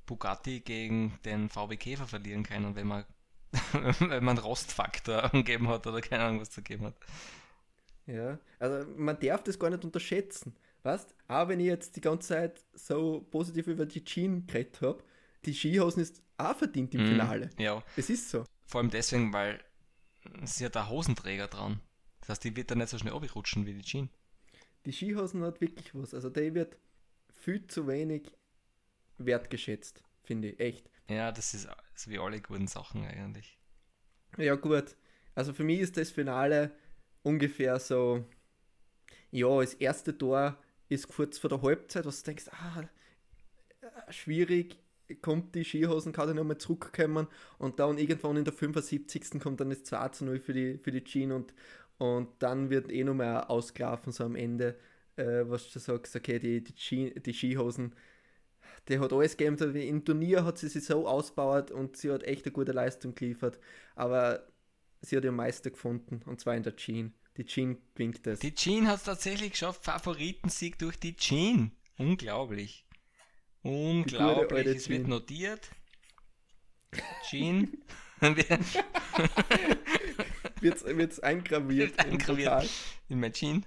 Bugatti 0.06 0.60
gegen 0.60 1.18
den 1.26 1.50
VW 1.50 1.76
Käfer 1.76 2.06
verlieren 2.06 2.44
können, 2.44 2.74
wenn 2.76 2.86
man, 2.86 3.04
wenn 4.00 4.24
man 4.24 4.38
Rostfaktor 4.38 5.22
angegeben 5.34 5.68
hat 5.68 5.86
oder 5.86 6.00
keine 6.00 6.24
Ahnung, 6.24 6.40
was 6.40 6.50
zu 6.50 6.62
geben 6.62 6.86
hat. 6.86 6.94
Ja, 8.06 8.38
also 8.58 8.88
man 8.96 9.18
darf 9.20 9.42
das 9.42 9.58
gar 9.58 9.68
nicht 9.70 9.84
unterschätzen. 9.84 10.56
Weißt 10.82 11.14
auch 11.28 11.48
wenn 11.48 11.60
ich 11.60 11.66
jetzt 11.66 11.94
die 11.96 12.00
ganze 12.00 12.28
Zeit 12.28 12.64
so 12.72 13.26
positiv 13.30 13.66
über 13.66 13.84
die 13.84 14.02
Jean 14.02 14.46
geredet 14.46 14.80
habe, 14.80 15.02
die 15.44 15.52
Skihosen 15.52 16.02
ist 16.02 16.22
auch 16.38 16.56
verdient 16.56 16.94
im 16.94 17.02
Mhm. 17.02 17.06
Finale. 17.06 17.50
Ja, 17.58 17.82
Es 17.96 18.08
ist 18.08 18.30
so. 18.30 18.44
Vor 18.68 18.80
allem 18.80 18.90
deswegen, 18.90 19.32
weil 19.32 19.64
sie 20.44 20.64
hat 20.64 20.76
da 20.76 20.88
Hosenträger 20.88 21.48
dran. 21.48 21.80
Das 22.20 22.28
heißt, 22.28 22.44
die 22.44 22.54
wird 22.54 22.70
dann 22.70 22.78
nicht 22.78 22.90
so 22.90 22.98
schnell 22.98 23.14
abrutschen 23.14 23.66
wie 23.66 23.74
die 23.74 23.82
Jean. 23.82 24.10
Die 24.84 24.92
Skihosen 24.92 25.42
hat 25.42 25.60
wirklich 25.60 25.94
was. 25.94 26.14
Also 26.14 26.28
der 26.30 26.54
wird 26.54 26.76
viel 27.32 27.66
zu 27.66 27.88
wenig 27.88 28.30
wertgeschätzt, 29.16 30.02
finde 30.22 30.50
ich. 30.50 30.60
Echt. 30.60 30.90
Ja, 31.08 31.32
das 31.32 31.54
ist 31.54 31.68
so 31.94 32.10
wie 32.10 32.18
alle 32.18 32.40
guten 32.40 32.66
Sachen 32.66 33.04
eigentlich. 33.06 33.58
Ja, 34.36 34.54
gut. 34.54 34.96
Also 35.34 35.54
für 35.54 35.64
mich 35.64 35.80
ist 35.80 35.96
das 35.96 36.10
Finale 36.10 36.76
ungefähr 37.22 37.78
so, 37.80 38.24
ja, 39.30 39.60
das 39.60 39.74
erste 39.74 40.16
Tor 40.16 40.62
ist 40.88 41.08
kurz 41.08 41.38
vor 41.38 41.48
der 41.48 41.62
Halbzeit, 41.62 42.04
was 42.04 42.22
du 42.22 42.26
denkst, 42.26 42.48
ah, 42.50 42.88
schwierig, 44.10 44.78
kommt 45.16 45.54
die 45.54 45.64
Skihosen, 45.64 46.12
dann 46.12 46.36
nochmal 46.36 46.58
zurückkommen 46.58 47.26
und 47.58 47.78
dann 47.78 47.98
irgendwann 47.98 48.36
in 48.36 48.44
der 48.44 48.52
75. 48.52 49.40
kommt 49.40 49.60
dann 49.60 49.70
das 49.70 49.84
2 49.84 50.08
zu 50.08 50.24
0 50.24 50.40
für 50.40 50.52
die, 50.52 50.78
für 50.78 50.90
die 50.90 51.04
Jean 51.04 51.32
und, 51.32 51.54
und 51.98 52.28
dann 52.40 52.70
wird 52.70 52.90
eh 52.90 53.04
nochmal 53.04 53.44
ausgelaufen, 53.44 54.12
so 54.12 54.24
am 54.24 54.36
Ende, 54.36 54.76
äh, 55.16 55.44
was 55.46 55.70
du 55.70 55.78
sagst, 55.78 56.14
okay, 56.14 56.38
die, 56.38 56.62
die, 56.62 56.74
Ski, 56.76 57.14
die 57.14 57.32
Skihosen, 57.32 57.94
die 58.88 58.98
hat 58.98 59.12
alles 59.12 59.36
gegeben, 59.36 59.74
im 59.74 60.04
Turnier 60.04 60.44
hat 60.44 60.58
sie 60.58 60.68
sich 60.68 60.84
so 60.84 61.06
ausgebaut 61.06 61.70
und 61.70 61.96
sie 61.96 62.10
hat 62.10 62.22
echt 62.22 62.46
eine 62.46 62.52
gute 62.52 62.72
Leistung 62.72 63.14
geliefert, 63.14 63.58
aber 63.96 64.46
sie 65.00 65.16
hat 65.16 65.24
ihren 65.24 65.36
Meister 65.36 65.70
gefunden 65.70 66.22
und 66.26 66.40
zwar 66.40 66.56
in 66.56 66.62
der 66.62 66.76
Jean. 66.76 67.14
Die 67.36 67.44
Jean 67.44 67.78
gewinnt 67.94 68.26
das. 68.26 68.40
Die 68.40 68.54
Jean 68.54 68.88
hat 68.88 68.96
es 68.96 69.04
tatsächlich 69.04 69.52
geschafft, 69.52 69.84
Favoritensieg 69.84 70.78
durch 70.78 70.98
die 70.98 71.14
Jean. 71.14 71.70
Unglaublich. 71.96 72.84
Unglaublich. 73.62 74.66
Es 74.66 74.88
wird 74.88 75.08
notiert. 75.08 75.68
Jean. 77.28 77.76
Wird's, 80.60 80.84
wird's 80.84 81.20
eingraviert 81.20 81.96
Wird 81.96 82.00
eingraviert. 82.00 82.68
In 83.08 83.20
mein 83.20 83.32
Jean. 83.32 83.64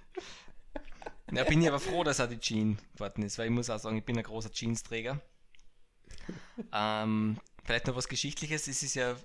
Ja, 1.32 1.46
bin 1.46 1.62
ich 1.62 1.70
aber 1.70 1.80
froh, 1.80 2.04
dass 2.04 2.20
er 2.20 2.28
die 2.28 2.40
Jean 2.40 2.78
geworden 2.94 3.24
ist, 3.24 3.38
weil 3.38 3.46
ich 3.46 3.52
muss 3.52 3.70
auch 3.70 3.80
sagen, 3.80 3.98
ich 3.98 4.04
bin 4.04 4.18
ein 4.18 4.24
großer 4.24 4.52
Jeans-Träger. 4.52 5.22
Ähm, 6.74 7.38
vielleicht 7.64 7.88
noch 7.88 7.96
was 7.96 8.10
Geschichtliches, 8.10 8.68
es 8.68 8.84
ist 8.84 8.96
ja 8.96 9.12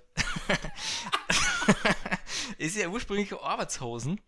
es 2.57 2.67
ist 2.67 2.77
ja 2.77 2.87
ursprünglich 2.87 3.33
Arbeitshosen 3.33 4.21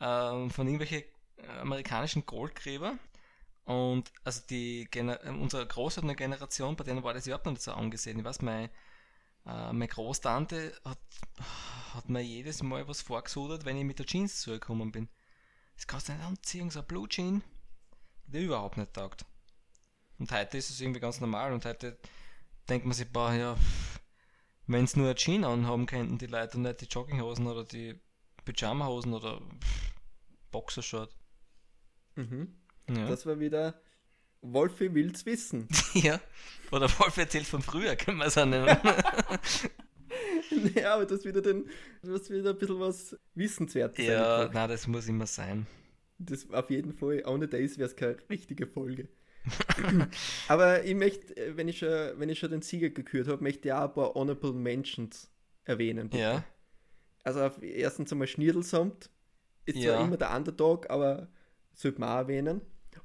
ähm, 0.00 0.50
von 0.50 0.66
irgendwelchen 0.66 1.04
amerikanischen 1.60 2.24
Goldgräber 2.24 2.98
und 3.66 4.12
also 4.22 4.42
die 4.48 4.86
Gener 4.90 5.20
unsere 5.24 5.66
Großeltern-Generation, 5.66 6.76
bei 6.76 6.84
denen 6.84 7.02
war 7.02 7.14
das 7.14 7.26
überhaupt 7.26 7.46
noch 7.46 7.52
nicht 7.52 7.62
so 7.62 7.72
angesehen. 7.72 8.18
Ich 8.20 8.24
weiß, 8.24 8.40
meine, 8.42 8.70
äh, 9.44 9.72
meine 9.72 9.88
Großtante 9.88 10.72
hat, 10.84 10.98
hat 11.94 12.08
mir 12.08 12.22
jedes 12.22 12.62
Mal 12.62 12.86
was 12.86 13.02
vorgesudert, 13.02 13.64
wenn 13.64 13.76
ich 13.76 13.84
mit 13.84 13.98
der 13.98 14.06
Jeans 14.06 14.40
zugekommen 14.40 14.92
bin. 14.92 15.08
Das 15.74 15.88
kannst 15.88 16.08
du 16.08 16.12
nicht 16.12 16.24
anziehen, 16.24 16.70
so 16.70 16.78
ein 16.78 16.86
Blue 16.86 17.08
Jean, 17.08 17.42
der 18.28 18.42
überhaupt 18.42 18.76
nicht 18.76 18.94
taugt. 18.94 19.24
Und 20.20 20.30
heute 20.30 20.58
ist 20.58 20.70
es 20.70 20.80
irgendwie 20.80 21.00
ganz 21.00 21.20
normal 21.20 21.52
und 21.52 21.64
heute 21.64 21.98
denkt 22.68 22.86
man 22.86 22.94
sich, 22.94 23.10
boah, 23.12 23.32
ja, 23.32 23.56
wenn 24.68 24.84
es 24.84 24.94
nur 24.94 25.06
eine 25.06 25.16
Jean 25.16 25.42
anhaben 25.42 25.86
könnten, 25.86 26.18
die 26.18 26.26
Leute 26.26 26.56
und 26.56 26.62
nicht 26.62 26.82
die 26.82 26.86
Jogginghosen 26.86 27.48
oder 27.48 27.64
die 27.64 28.00
Pyjamahosen 28.44 29.12
oder 29.12 29.42
Boxershort. 30.52 31.16
Mhm. 32.14 32.56
Ja. 32.90 33.08
Das 33.08 33.26
war 33.26 33.40
wieder 33.40 33.80
Wolfi 34.42 34.94
will's 34.94 35.26
wissen. 35.26 35.68
ja. 35.94 36.20
Oder 36.70 36.88
Wolf 36.98 37.16
erzählt 37.16 37.46
von 37.46 37.62
früher, 37.62 37.96
können 37.96 38.18
wir 38.18 38.26
es 38.26 38.38
auch 38.38 38.46
nennen. 38.46 38.66
ja, 40.74 40.94
aber 40.94 41.06
das 41.06 41.24
wieder 41.24 41.42
den, 41.42 41.68
das 42.02 42.30
wieder 42.30 42.50
ein 42.50 42.58
bisschen 42.58 42.80
was 42.80 43.16
Wissenswertes. 43.34 44.04
ja, 44.04 44.50
na, 44.52 44.66
das 44.66 44.86
muss 44.86 45.08
immer 45.08 45.26
sein. 45.26 45.66
Das 46.18 46.48
auf 46.50 46.70
jeden 46.70 46.92
Fall. 46.92 47.22
Ohne 47.26 47.48
das 47.48 47.78
wäre 47.78 47.88
es 47.88 47.96
keine 47.96 48.16
richtige 48.30 48.66
Folge. 48.66 49.08
aber 50.48 50.84
ich 50.84 50.94
möchte, 50.94 51.36
äh, 51.36 51.56
wenn 51.56 51.68
ich 51.68 51.78
schon, 51.78 51.88
wenn 52.18 52.28
ich 52.28 52.38
schon 52.38 52.50
den 52.50 52.62
Sieger 52.62 52.90
gekürt 52.90 53.28
habe, 53.28 53.42
möchte 53.42 53.68
ich 53.68 53.74
auch 53.74 53.88
ein 53.88 53.94
paar 53.94 54.14
Honorable 54.14 54.52
Mentions 54.52 55.30
erwähnen. 55.64 56.08
bitte. 56.08 56.22
Ja. 56.22 56.44
Also 57.22 57.42
auf, 57.42 57.62
erstens 57.62 58.12
einmal 58.12 58.28
Schnirdelsamt 58.28 59.10
ist 59.64 59.78
Ja. 59.78 59.94
zwar 59.94 60.04
immer 60.04 60.16
der 60.16 60.34
Underdog, 60.34 60.88
aber 60.90 61.28
sollte 61.74 62.00
man 62.00 62.08
auch 62.08 62.16
erwähnen. 62.18 62.60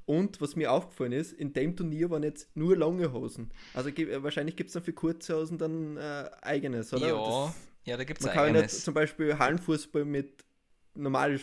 Und 0.05 0.41
was 0.41 0.55
mir 0.55 0.71
aufgefallen 0.71 1.11
ist, 1.11 1.31
in 1.33 1.53
dem 1.53 1.75
Turnier 1.75 2.09
waren 2.09 2.23
jetzt 2.23 2.55
nur 2.55 2.75
lange 2.77 3.11
Hosen. 3.13 3.51
Also 3.73 3.89
äh, 3.89 4.23
wahrscheinlich 4.23 4.55
gibt 4.55 4.69
es 4.69 4.73
dann 4.73 4.83
für 4.83 4.93
kurze 4.93 5.35
Hosen 5.35 5.57
dann 5.57 5.97
äh, 5.97 6.29
eigenes, 6.41 6.93
oder? 6.93 7.07
Ja, 7.07 7.15
Das, 7.47 7.55
ja, 7.85 7.97
da 7.97 8.03
gibt 8.03 8.19
es 8.19 8.25
man 8.25 8.35
kann 8.35 8.45
ja 8.47 8.51
nicht 8.51 8.63
eigenes. 8.63 8.83
zum 8.83 8.93
Beispiel 8.93 9.37
Hallenfußball 9.37 10.05
mit 10.05 10.45
normalen 10.93 11.39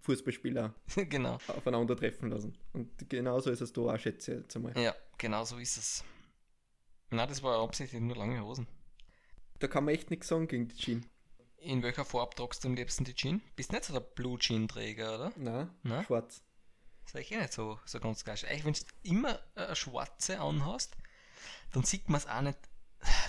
Fußballspielern 0.00 0.74
genau. 1.08 1.38
aufeinandertreffen 1.48 2.30
lassen. 2.30 2.56
Und 2.72 3.08
genauso 3.08 3.50
ist 3.50 3.60
es 3.60 3.72
da 3.72 3.80
auch, 3.82 3.98
schätze 3.98 4.32
ich 4.32 4.38
jetzt 4.42 4.56
einmal. 4.56 4.76
Ja, 4.78 4.94
genau 5.18 5.44
so 5.44 5.58
ist 5.58 5.76
es. 5.76 6.04
Na, 7.10 7.26
das 7.26 7.42
war 7.42 7.60
absichtlich 7.62 8.00
nur 8.00 8.16
lange 8.16 8.40
Hosen. 8.42 8.66
Da 9.58 9.68
kann 9.68 9.84
man 9.84 9.94
echt 9.94 10.10
nichts 10.10 10.28
sagen 10.28 10.48
gegen 10.48 10.68
die 10.68 10.76
Jean. 10.76 11.06
In 11.58 11.82
welcher 11.82 12.04
Farbe 12.04 12.36
tragst 12.36 12.62
du 12.62 12.68
am 12.68 12.74
liebsten 12.74 13.04
die 13.04 13.14
Jean? 13.14 13.40
Bist 13.56 13.72
nicht 13.72 13.84
so 13.84 13.92
der 13.92 14.00
Blue 14.00 14.38
Jean-Träger, 14.38 15.14
oder? 15.14 15.32
Nein, 15.36 15.70
Na? 15.82 16.04
schwarz. 16.04 16.42
Das 17.12 17.22
ist 17.22 17.30
eh 17.30 17.36
nicht 17.38 17.52
so, 17.52 17.78
so 17.84 18.00
ganz 18.00 18.24
geil. 18.24 18.36
Eigentlich, 18.48 18.64
wenn 18.64 18.72
du 18.74 18.80
immer 19.02 19.40
eine 19.54 19.76
schwarze 19.76 20.40
anhast, 20.40 20.96
dann 21.72 21.84
sieht 21.84 22.08
man 22.08 22.18
es 22.18 22.26
auch 22.26 22.40
nicht, 22.40 22.58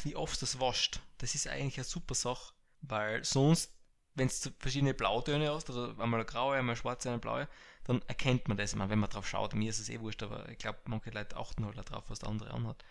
wie 0.04 0.16
oft 0.16 0.42
das 0.42 0.60
wascht. 0.60 1.00
Das 1.20 1.36
ist 1.36 1.48
eigentlich 1.48 1.78
eine 1.78 1.84
super 1.84 2.16
Sache, 2.16 2.54
weil 2.82 3.24
sonst, 3.24 3.72
wenn 4.16 4.28
du 4.28 4.52
verschiedene 4.60 4.94
Blautöne 4.94 5.52
hast, 5.52 5.70
oder 5.70 5.90
einmal 6.02 6.20
eine 6.20 6.26
graue, 6.26 6.58
einmal 6.58 6.74
eine 6.74 6.78
schwarze, 6.78 7.10
eine 7.10 7.20
blaue, 7.20 7.48
dann 7.84 8.02
erkennt 8.08 8.48
man 8.48 8.58
das. 8.58 8.76
Meine, 8.76 8.90
wenn 8.90 9.00
man 9.00 9.10
drauf 9.10 9.28
schaut, 9.28 9.54
mir 9.54 9.70
ist 9.70 9.80
es 9.80 9.90
eh 9.90 10.00
wurscht, 10.00 10.24
aber 10.24 10.50
ich 10.50 10.58
glaube, 10.58 10.80
manche 10.86 11.12
Leute 11.12 11.38
achten 11.38 11.66
halt 11.66 11.78
darauf, 11.78 12.10
was 12.10 12.20
der 12.20 12.30
andere 12.30 12.52
anhat. 12.52 12.84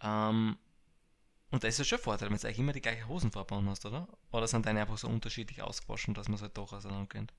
Ähm, 0.00 0.56
und 1.50 1.64
das 1.64 1.78
ist 1.78 1.86
schon 1.88 1.98
ein 1.98 2.02
Vorteil, 2.04 2.30
wenn 2.30 2.38
du 2.38 2.46
eigentlich 2.46 2.58
immer 2.58 2.72
die 2.72 2.80
gleiche 2.80 3.06
Hosenfarbe 3.06 3.54
anhast, 3.54 3.84
oder? 3.84 4.08
Oder 4.30 4.48
sind 4.48 4.64
deine 4.64 4.80
einfach 4.80 4.98
so 4.98 5.08
unterschiedlich 5.08 5.60
ausgewaschen, 5.62 6.14
dass 6.14 6.28
man 6.28 6.36
es 6.36 6.42
halt 6.42 6.56
doch 6.56 6.72
auseinander 6.72 7.08
kennt? 7.08 7.32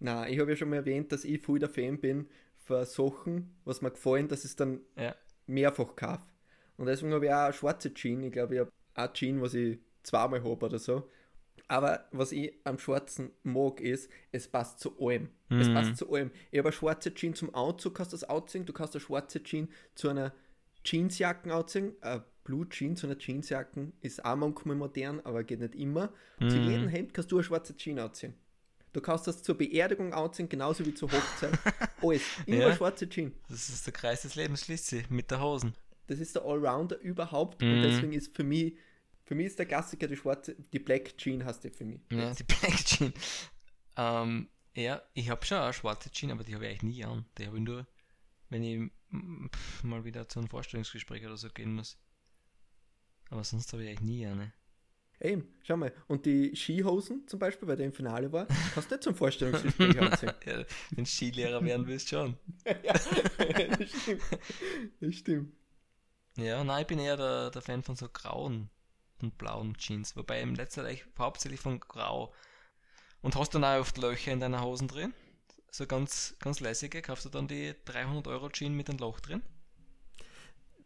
Na, 0.00 0.28
ich 0.28 0.38
habe 0.40 0.50
ja 0.50 0.56
schon 0.56 0.70
mal 0.70 0.76
erwähnt, 0.76 1.12
dass 1.12 1.24
ich 1.24 1.40
voll 1.42 1.58
der 1.58 1.68
Fan 1.68 2.00
bin 2.00 2.26
für 2.56 2.84
Sachen, 2.86 3.54
was 3.64 3.82
mir 3.82 3.90
gefallen, 3.90 4.28
dass 4.28 4.44
es 4.44 4.56
dann 4.56 4.80
Ja. 4.96 5.14
mehrfach 5.46 5.94
kaufe. 5.94 6.24
Und 6.76 6.86
deswegen 6.86 7.12
habe 7.12 7.26
ich 7.26 7.32
auch 7.32 7.44
eine 7.44 7.52
schwarze 7.52 7.92
Jean. 7.94 8.22
Ich 8.22 8.32
glaube, 8.32 8.54
ich 8.54 8.60
habe 8.60 8.72
eine 8.94 9.12
Jean, 9.12 9.40
was 9.42 9.54
ich 9.54 9.78
zweimal 10.02 10.42
habe 10.42 10.66
oder 10.66 10.78
so. 10.78 11.08
Aber 11.68 12.08
was 12.10 12.32
ich 12.32 12.54
am 12.64 12.78
Schwarzen 12.78 13.30
mag, 13.42 13.80
ist, 13.80 14.10
es 14.32 14.48
passt 14.48 14.80
zu 14.80 14.98
allem. 14.98 15.28
Es 15.50 15.68
Mhm. 15.68 15.74
passt 15.74 15.96
zu 15.98 16.10
allem. 16.12 16.30
Ich 16.50 16.58
habe 16.58 16.68
eine 16.68 16.72
schwarze 16.76 17.14
Jeans 17.14 17.38
zum 17.38 17.54
Anzug, 17.54 17.94
kannst 17.94 18.12
du 18.12 18.16
das 18.16 18.24
anziehen. 18.24 18.64
Du 18.66 18.72
kannst 18.72 18.94
eine 18.94 19.00
schwarze 19.00 19.42
Jeans 19.42 19.68
zu 19.94 20.08
einer 20.08 20.32
Jeansjacken 20.84 21.52
anziehen. 21.52 21.92
Eine 22.00 22.24
Blue 22.44 22.68
Jeans 22.68 23.00
zu 23.00 23.06
einer 23.06 23.18
Jeansjacken 23.18 23.92
ist 24.00 24.24
auch 24.24 24.36
manchmal 24.36 24.74
modern, 24.76 25.20
aber 25.20 25.44
geht 25.44 25.60
nicht 25.60 25.74
immer. 25.76 26.12
Zu 26.48 26.56
Mhm. 26.56 26.62
jedem 26.62 26.88
Hemd 26.88 27.14
kannst 27.14 27.30
du 27.30 27.36
eine 27.36 27.44
schwarze 27.44 27.76
Jeans 27.76 28.00
anziehen. 28.00 28.34
Du 28.92 29.00
kannst 29.00 29.26
das 29.26 29.42
zur 29.42 29.56
Beerdigung 29.56 30.12
anziehen, 30.12 30.48
genauso 30.48 30.84
wie 30.84 30.94
zur 30.94 31.10
Hochzeit. 31.12 31.56
Alles. 32.02 32.22
Immer 32.46 32.68
Ja. 32.68 32.76
schwarze 32.76 33.08
Jeans. 33.08 33.34
Das 33.48 33.68
ist 33.68 33.86
der 33.86 33.92
Kreis 33.92 34.22
des 34.22 34.34
Lebens, 34.34 34.64
schließt 34.64 34.86
sie 34.86 35.04
mit 35.08 35.30
der 35.30 35.40
Hosen. 35.40 35.74
Das 36.08 36.18
ist 36.18 36.34
der 36.34 36.42
Allrounder 36.44 36.98
überhaupt. 36.98 37.62
Mhm. 37.62 37.72
Und 37.74 37.82
deswegen 37.82 38.12
ist 38.12 38.34
für 38.34 38.42
mich, 38.42 38.76
für 39.24 39.34
mich 39.36 39.46
ist 39.46 39.58
der 39.60 39.66
Klassiker 39.66 40.08
die 40.08 40.16
schwarze, 40.16 40.56
die 40.72 40.80
Black 40.80 41.16
Jean 41.18 41.44
hast 41.44 41.62
du 41.64 41.70
für 41.70 41.84
mich. 41.84 42.00
Ja, 42.10 42.34
die 42.34 42.42
Black 42.42 42.84
Jean. 42.84 43.12
Ähm, 43.96 44.48
ja, 44.74 45.02
ich 45.14 45.30
habe 45.30 45.44
schon 45.46 45.58
eine 45.58 45.72
schwarze 45.72 46.10
Jean, 46.10 46.32
aber 46.32 46.42
die 46.42 46.54
habe 46.54 46.64
ich 46.66 46.70
eigentlich 46.72 46.82
nie 46.96 47.04
an. 47.04 47.26
Die 47.38 47.46
habe 47.46 47.58
ich 47.58 47.62
nur, 47.62 47.86
wenn 48.48 48.62
ich 48.64 48.90
mm, 49.10 49.46
mal 49.82 50.04
wieder 50.04 50.28
zu 50.28 50.40
einem 50.40 50.48
Vorstellungsgespräch 50.48 51.24
oder 51.26 51.36
so 51.36 51.48
gehen 51.48 51.74
muss. 51.74 51.96
Aber 53.28 53.44
sonst 53.44 53.72
habe 53.72 53.84
ich 53.84 53.90
eigentlich 53.90 54.00
nie 54.00 54.26
eine. 54.26 54.52
Eben, 55.20 55.46
schau 55.62 55.76
mal. 55.76 55.92
Und 56.08 56.24
die 56.24 56.56
Skihosen 56.56 57.28
zum 57.28 57.38
Beispiel, 57.38 57.68
weil 57.68 57.76
der 57.76 57.86
im 57.86 57.92
Finale 57.92 58.32
war, 58.32 58.46
kannst 58.72 58.90
du 58.90 58.94
nicht 58.94 59.04
zum 59.04 59.14
Vorstellungsgespräch 59.14 60.00
anziehen. 60.00 60.32
ja, 60.46 60.64
wenn 60.92 61.04
Skilehrer 61.04 61.62
werden 61.62 61.86
willst, 61.86 62.08
schon. 62.08 62.38
ja, 62.64 62.92
das 62.94 63.90
stimmt. 63.90 64.22
Das 65.00 65.14
stimmt. 65.14 65.52
Ja, 66.38 66.64
nein, 66.64 66.82
ich 66.82 66.86
bin 66.86 66.98
eher 66.98 67.18
der, 67.18 67.50
der 67.50 67.60
Fan 67.60 67.82
von 67.82 67.96
so 67.96 68.08
grauen 68.08 68.70
und 69.20 69.36
blauen 69.36 69.74
Jeans. 69.76 70.16
Wobei 70.16 70.40
im 70.40 70.54
letzten 70.54 70.84
Teil 70.84 70.98
hauptsächlich 71.18 71.60
von 71.60 71.80
grau. 71.80 72.32
Und 73.20 73.36
hast 73.36 73.54
dann 73.54 73.64
auch 73.64 73.80
oft 73.80 73.98
Löcher 73.98 74.32
in 74.32 74.40
deiner 74.40 74.62
Hosen 74.62 74.88
drin. 74.88 75.12
So 75.70 75.86
ganz, 75.86 76.34
ganz 76.38 76.60
lässige. 76.60 77.02
Kaufst 77.02 77.26
du 77.26 77.28
dann 77.28 77.46
die 77.46 77.74
300 77.84 78.26
Euro 78.28 78.48
Jeans 78.48 78.74
mit 78.74 78.88
einem 78.88 78.98
Loch 78.98 79.20
drin? 79.20 79.42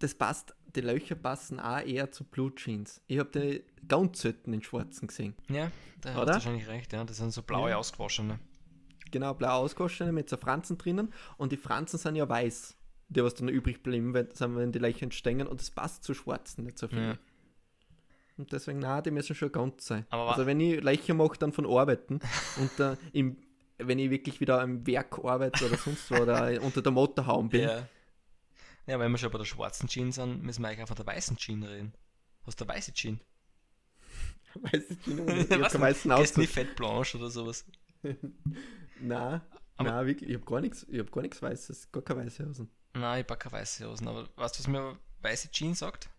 Das 0.01 0.17
passt, 0.17 0.57
die 0.75 0.81
Löcher 0.81 1.15
passen 1.15 1.61
auch 1.61 1.81
eher 1.81 2.11
zu 2.11 2.25
Blue 2.25 2.55
Jeans. 2.55 3.01
Ich 3.07 3.19
habe 3.19 3.31
die 3.31 3.65
ganz 3.87 4.21
selten 4.21 4.53
in 4.53 4.63
schwarzen 4.63 5.09
gesehen. 5.09 5.35
Ja, 5.49 5.71
da 6.01 6.15
hast 6.15 6.23
du 6.23 6.33
wahrscheinlich 6.33 6.69
recht, 6.69 6.93
ja. 6.93 7.05
Das 7.05 7.17
sind 7.17 7.33
so 7.33 7.43
blaue 7.43 7.71
Ja. 7.71 7.77
ausgewaschene. 7.77 8.39
Genau, 9.11 9.35
blau 9.35 9.61
ausgewaschene 9.61 10.13
mit 10.13 10.29
so 10.29 10.37
Franzen 10.37 10.77
drinnen. 10.77 11.13
Und 11.37 11.53
die 11.53 11.57
Franzen 11.57 11.99
sind 11.99 12.17
ja 12.17 12.29
weiß. 12.29 12.77
Die, 13.09 13.23
was 13.23 13.35
dann 13.35 13.49
übrig 13.49 13.83
bleiben, 13.83 14.15
wenn, 14.15 14.31
sind, 14.33 14.57
wenn 14.57 14.73
die 14.73 14.79
Löcher 14.79 15.05
entstehen. 15.05 15.47
Und 15.47 15.61
das 15.61 15.71
passt 15.71 16.03
zu 16.03 16.15
schwarzen 16.15 16.65
nicht 16.65 16.79
so 16.79 16.89
viel. 16.89 16.99
Ja. 17.03 17.19
Und 18.37 18.51
deswegen, 18.51 18.81
na, 18.81 19.01
die 19.01 19.13
müssen 19.13 19.37
schon 19.37 19.53
ganz 19.53 19.87
sein. 19.87 20.07
Aber 20.11 20.31
also 20.31 20.47
wenn 20.47 20.59
ich 20.59 20.83
Löcher 20.83 21.15
mache, 21.15 21.39
dann 21.39 21.53
von 21.53 21.67
Arbeiten. 21.67 22.19
und 22.61 22.81
äh, 22.81 22.97
im, 23.13 23.37
wenn 23.79 23.99
ich 23.99 24.11
wirklich 24.11 24.41
wieder 24.41 24.63
im 24.63 24.85
Werk 24.87 25.19
arbeite 25.23 25.67
oder 25.67 25.77
sonst 25.77 26.11
wo, 26.11 26.17
oder 26.17 26.61
unter 26.63 26.83
der 26.83 26.91
Motorhaube 26.93 27.49
bin. 27.51 27.61
Ja. 27.63 27.89
Ja, 28.87 28.99
wenn 28.99 29.11
wir 29.13 29.19
schon 29.19 29.31
bei 29.31 29.39
der 29.39 29.45
schwarzen 29.45 29.89
Jeans 29.89 30.17
sind, 30.17 30.43
müssen 30.43 30.63
wir 30.63 30.69
eigentlich 30.69 30.83
auch 30.83 30.89
von 30.89 30.97
der 30.97 31.07
weißen 31.07 31.37
Jeans 31.37 31.67
reden. 31.67 31.95
Hast 32.47 32.61
du 32.61 32.65
eine 32.65 32.75
weiße 32.75 32.93
Jeans? 32.93 33.21
Weiß 34.55 34.91
ich 34.91 35.07
nicht, 35.07 35.51
ich 35.51 35.61
Was 35.61 35.73
keinen 35.73 35.83
weißen 35.83 36.13
Ausdruck. 36.13 36.39
nicht 36.39 36.53
fett 36.53 36.77
blanche 36.77 37.17
oder 37.19 37.31
sowas? 37.31 37.65
Nein, 39.01 39.41
Aber- 39.77 39.91
nein, 39.91 40.07
wirklich, 40.07 40.31
ich 40.31 40.37
habe 40.37 40.45
gar 40.47 40.61
nichts, 40.61 40.87
ich 40.89 40.99
habe 40.99 41.11
gar 41.11 41.23
nichts 41.23 41.43
Weißes, 41.43 41.91
gar 41.91 42.03
keine 42.03 42.25
weiße 42.25 42.47
Hosen. 42.47 42.71
Nein, 42.95 43.23
ich 43.23 43.27
packe 43.27 43.49
keine 43.49 43.61
weiße 43.63 43.89
Hosen. 43.89 44.07
Aber 44.07 44.29
weißt 44.37 44.55
du, 44.57 44.59
was 44.61 44.69
mir 44.69 44.99
weiße 45.23 45.51
Jeans 45.51 45.81
sagt? 45.81 46.11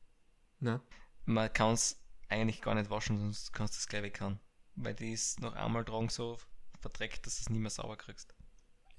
Nein. 0.60 0.82
Man 1.26 1.52
kann 1.54 1.74
es 1.74 2.02
eigentlich 2.28 2.62
gar 2.62 2.76
nicht 2.76 2.90
waschen, 2.90 3.18
sonst 3.18 3.54
kannst 3.54 3.76
du 3.76 3.78
es 3.78 3.88
gleich 3.88 4.04
weghauen. 4.04 4.40
Weil 4.76 4.94
die 4.94 5.14
ist 5.14 5.40
noch 5.40 5.54
einmal 5.54 5.86
tragen 5.86 6.10
so 6.10 6.38
verdreckt, 6.82 7.26
dass 7.26 7.38
du 7.38 7.42
es 7.44 7.50
nie 7.50 7.60
mehr 7.60 7.70
sauber 7.70 7.96
kriegst. 7.96 8.36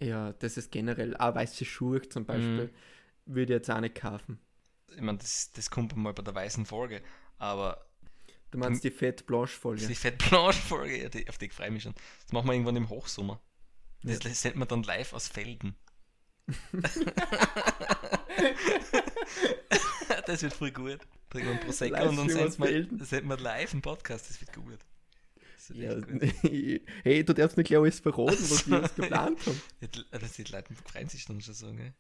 Ja, 0.00 0.32
das 0.32 0.56
ist 0.56 0.72
generell, 0.72 1.16
auch 1.16 1.34
weiße 1.34 1.64
Schuhe 1.66 2.00
zum 2.08 2.24
Beispiel, 2.24 2.72
würde 3.26 3.54
ich 3.54 3.58
jetzt 3.58 3.70
auch 3.70 3.80
nicht 3.80 3.94
kaufen. 3.94 4.38
Ich 4.94 5.02
meine, 5.02 5.18
das, 5.18 5.52
das 5.52 5.70
kommt 5.70 5.94
mal 5.96 6.14
bei 6.14 6.22
der 6.22 6.34
weißen 6.34 6.64
Folge. 6.64 7.02
Aber 7.38 7.86
Du 8.50 8.58
meinst 8.58 8.84
die 8.84 8.90
Fett-Blanche-Folge? 8.90 9.86
die 9.86 9.94
Fett 9.94 10.18
Blanche 10.18 10.60
Folge, 10.60 11.02
ja, 11.02 11.08
die, 11.08 11.28
auf 11.28 11.36
die 11.36 11.48
freue 11.50 11.66
ich 11.66 11.72
mich 11.72 11.82
schon. 11.82 11.94
Das 12.22 12.32
machen 12.32 12.46
wir 12.46 12.52
irgendwann 12.54 12.76
im 12.76 12.88
Hochsommer. 12.88 13.40
Das, 14.02 14.20
das 14.20 14.40
sendet 14.40 14.58
man 14.58 14.68
dann 14.68 14.82
live 14.82 15.12
aus 15.12 15.28
Felden. 15.28 15.76
das 20.26 20.42
wird 20.42 20.52
voll 20.54 20.70
gut. 20.70 21.00
Trinken 21.28 21.48
wir 21.48 21.54
ein 21.54 21.60
Prosecco 21.60 22.08
und 22.08 22.16
dann 22.16 22.28
senden 22.28 22.64
wir, 22.64 23.04
senden 23.04 23.28
wir 23.28 23.36
live 23.36 23.72
einen 23.72 23.82
Podcast. 23.82 24.30
Das 24.30 24.40
wird 24.40 24.52
gut. 24.54 24.78
Das 25.56 25.70
wird 25.70 25.78
Ja, 25.78 25.98
gut. 25.98 26.22
hey, 27.02 27.24
du 27.24 27.34
darfst 27.34 27.56
nicht 27.56 27.66
gleich 27.66 27.80
alles 27.80 27.98
verraten, 27.98 28.38
was 28.38 28.70
wir 28.70 28.80
uns 28.80 28.94
geplant 28.94 29.44
haben. 29.44 29.60
Die, 29.80 30.04
also 30.12 30.26
die 30.36 30.52
Leute 30.52 30.74
freuen 30.74 31.08
sich 31.08 31.24
dann 31.24 31.40
schon 31.40 31.54
so, 31.54 31.72
gell? 31.72 31.94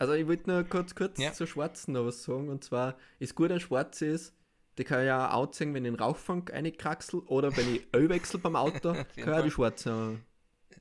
Also 0.00 0.14
ich 0.14 0.26
wollte 0.26 0.48
nur 0.50 0.64
kurz, 0.64 0.94
kurz 0.94 1.18
Ja. 1.20 1.32
zur 1.32 1.46
Schwarzen 1.46 1.92
noch 1.92 2.06
was 2.06 2.22
sagen. 2.24 2.48
Und 2.48 2.64
zwar, 2.64 2.96
ist 3.18 3.34
gut 3.34 3.52
ein 3.52 3.60
Schwarz 3.60 4.00
ist, 4.00 4.34
die 4.78 4.84
kann 4.84 5.04
ja 5.04 5.30
auch 5.32 5.44
anziehen, 5.48 5.74
wenn 5.74 5.84
ich 5.84 5.90
den 5.92 6.00
Rauchfang 6.00 6.48
reinkraxel 6.48 7.20
oder 7.20 7.54
wenn 7.56 7.74
ich 7.76 7.86
Öl 7.94 8.08
wechsel 8.08 8.40
beim 8.40 8.56
Auto, 8.56 8.92
kann 9.14 9.24
Fall. 9.24 9.42
die 9.42 9.50
Schwarze. 9.50 9.92
an. 9.92 10.24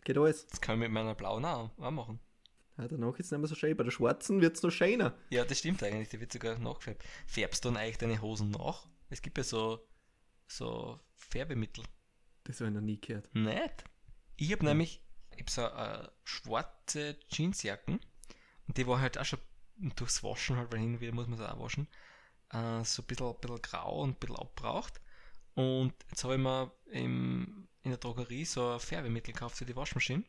Geht 0.06 0.18
alles. 0.18 0.48
Das 0.48 0.62
kann 0.62 0.76
ich 0.76 0.80
mit 0.80 0.92
meiner 0.92 1.16
blauen 1.16 1.44
auch, 1.44 1.70
auch 1.78 1.92
machen. 1.92 2.20
Ja, 2.78 2.88
danach 2.88 3.20
ist 3.20 3.26
es 3.26 3.32
nicht 3.32 3.40
mehr 3.42 3.48
so 3.50 3.56
schön. 3.56 3.76
Bei 3.76 3.84
der 3.84 3.92
Schwarzen 3.92 4.40
wird 4.40 4.56
es 4.56 4.64
noch 4.64 4.72
schöner. 4.72 5.14
Ja, 5.30 5.44
das 5.44 5.60
stimmt 5.60 5.84
eigentlich. 5.84 6.08
Die 6.08 6.20
wird 6.22 6.32
sogar 6.32 6.58
nachgefärbt. 6.58 7.04
Färbst 7.28 7.66
du 7.66 7.70
dann 7.70 7.78
eigentlich 7.78 7.98
deine 7.98 8.22
Hosen 8.22 8.52
nach? 8.52 8.88
Es 9.10 9.22
gibt 9.22 9.38
ja 9.38 9.44
so, 9.44 9.86
so 10.48 10.98
Färbemittel. 11.16 11.84
Das 12.46 12.62
habe 12.62 12.70
ich 12.70 12.76
noch 12.76 12.82
nie 12.82 13.02
gehört. 13.02 13.30
Nicht? 13.36 13.84
Ich 14.38 14.54
habe 14.54 14.64
nämlich 14.64 15.02
ich 15.36 15.42
hab 15.42 15.50
so 15.50 15.70
eine 15.70 16.10
schwarze 16.24 17.18
Jeansjacken 17.30 18.00
und 18.70 18.78
die 18.78 18.88
war 18.88 19.02
halt 19.02 19.18
auch 19.18 19.26
schon 19.26 19.40
durchs 19.98 20.24
Waschen 20.24 20.56
halt, 20.58 20.72
weil 20.72 20.80
hin 20.80 20.94
und 20.94 21.02
wieder 21.02 21.12
muss 21.14 21.28
man 21.28 21.38
sie 21.40 21.52
auch 21.52 21.60
waschen, 21.60 21.88
äh, 22.52 22.84
so 22.84 23.02
ein 23.02 23.06
bisschen, 23.08 23.36
bisschen 23.42 23.62
grau 23.64 24.04
und 24.04 24.12
ein 24.12 24.16
bisschen 24.20 24.36
abbraucht. 24.38 25.02
Und 25.56 25.94
jetzt 26.10 26.24
habe 26.24 26.36
ich 26.36 26.40
mir 26.40 26.72
im, 26.92 27.68
in 27.82 27.90
der 27.92 27.98
Drogerie 27.98 28.46
so 28.46 28.74
ein 28.74 28.80
Färbemittel 28.80 29.34
gekauft 29.34 29.58
für 29.58 29.66
die 29.66 29.76
Waschmaschine 29.76 30.24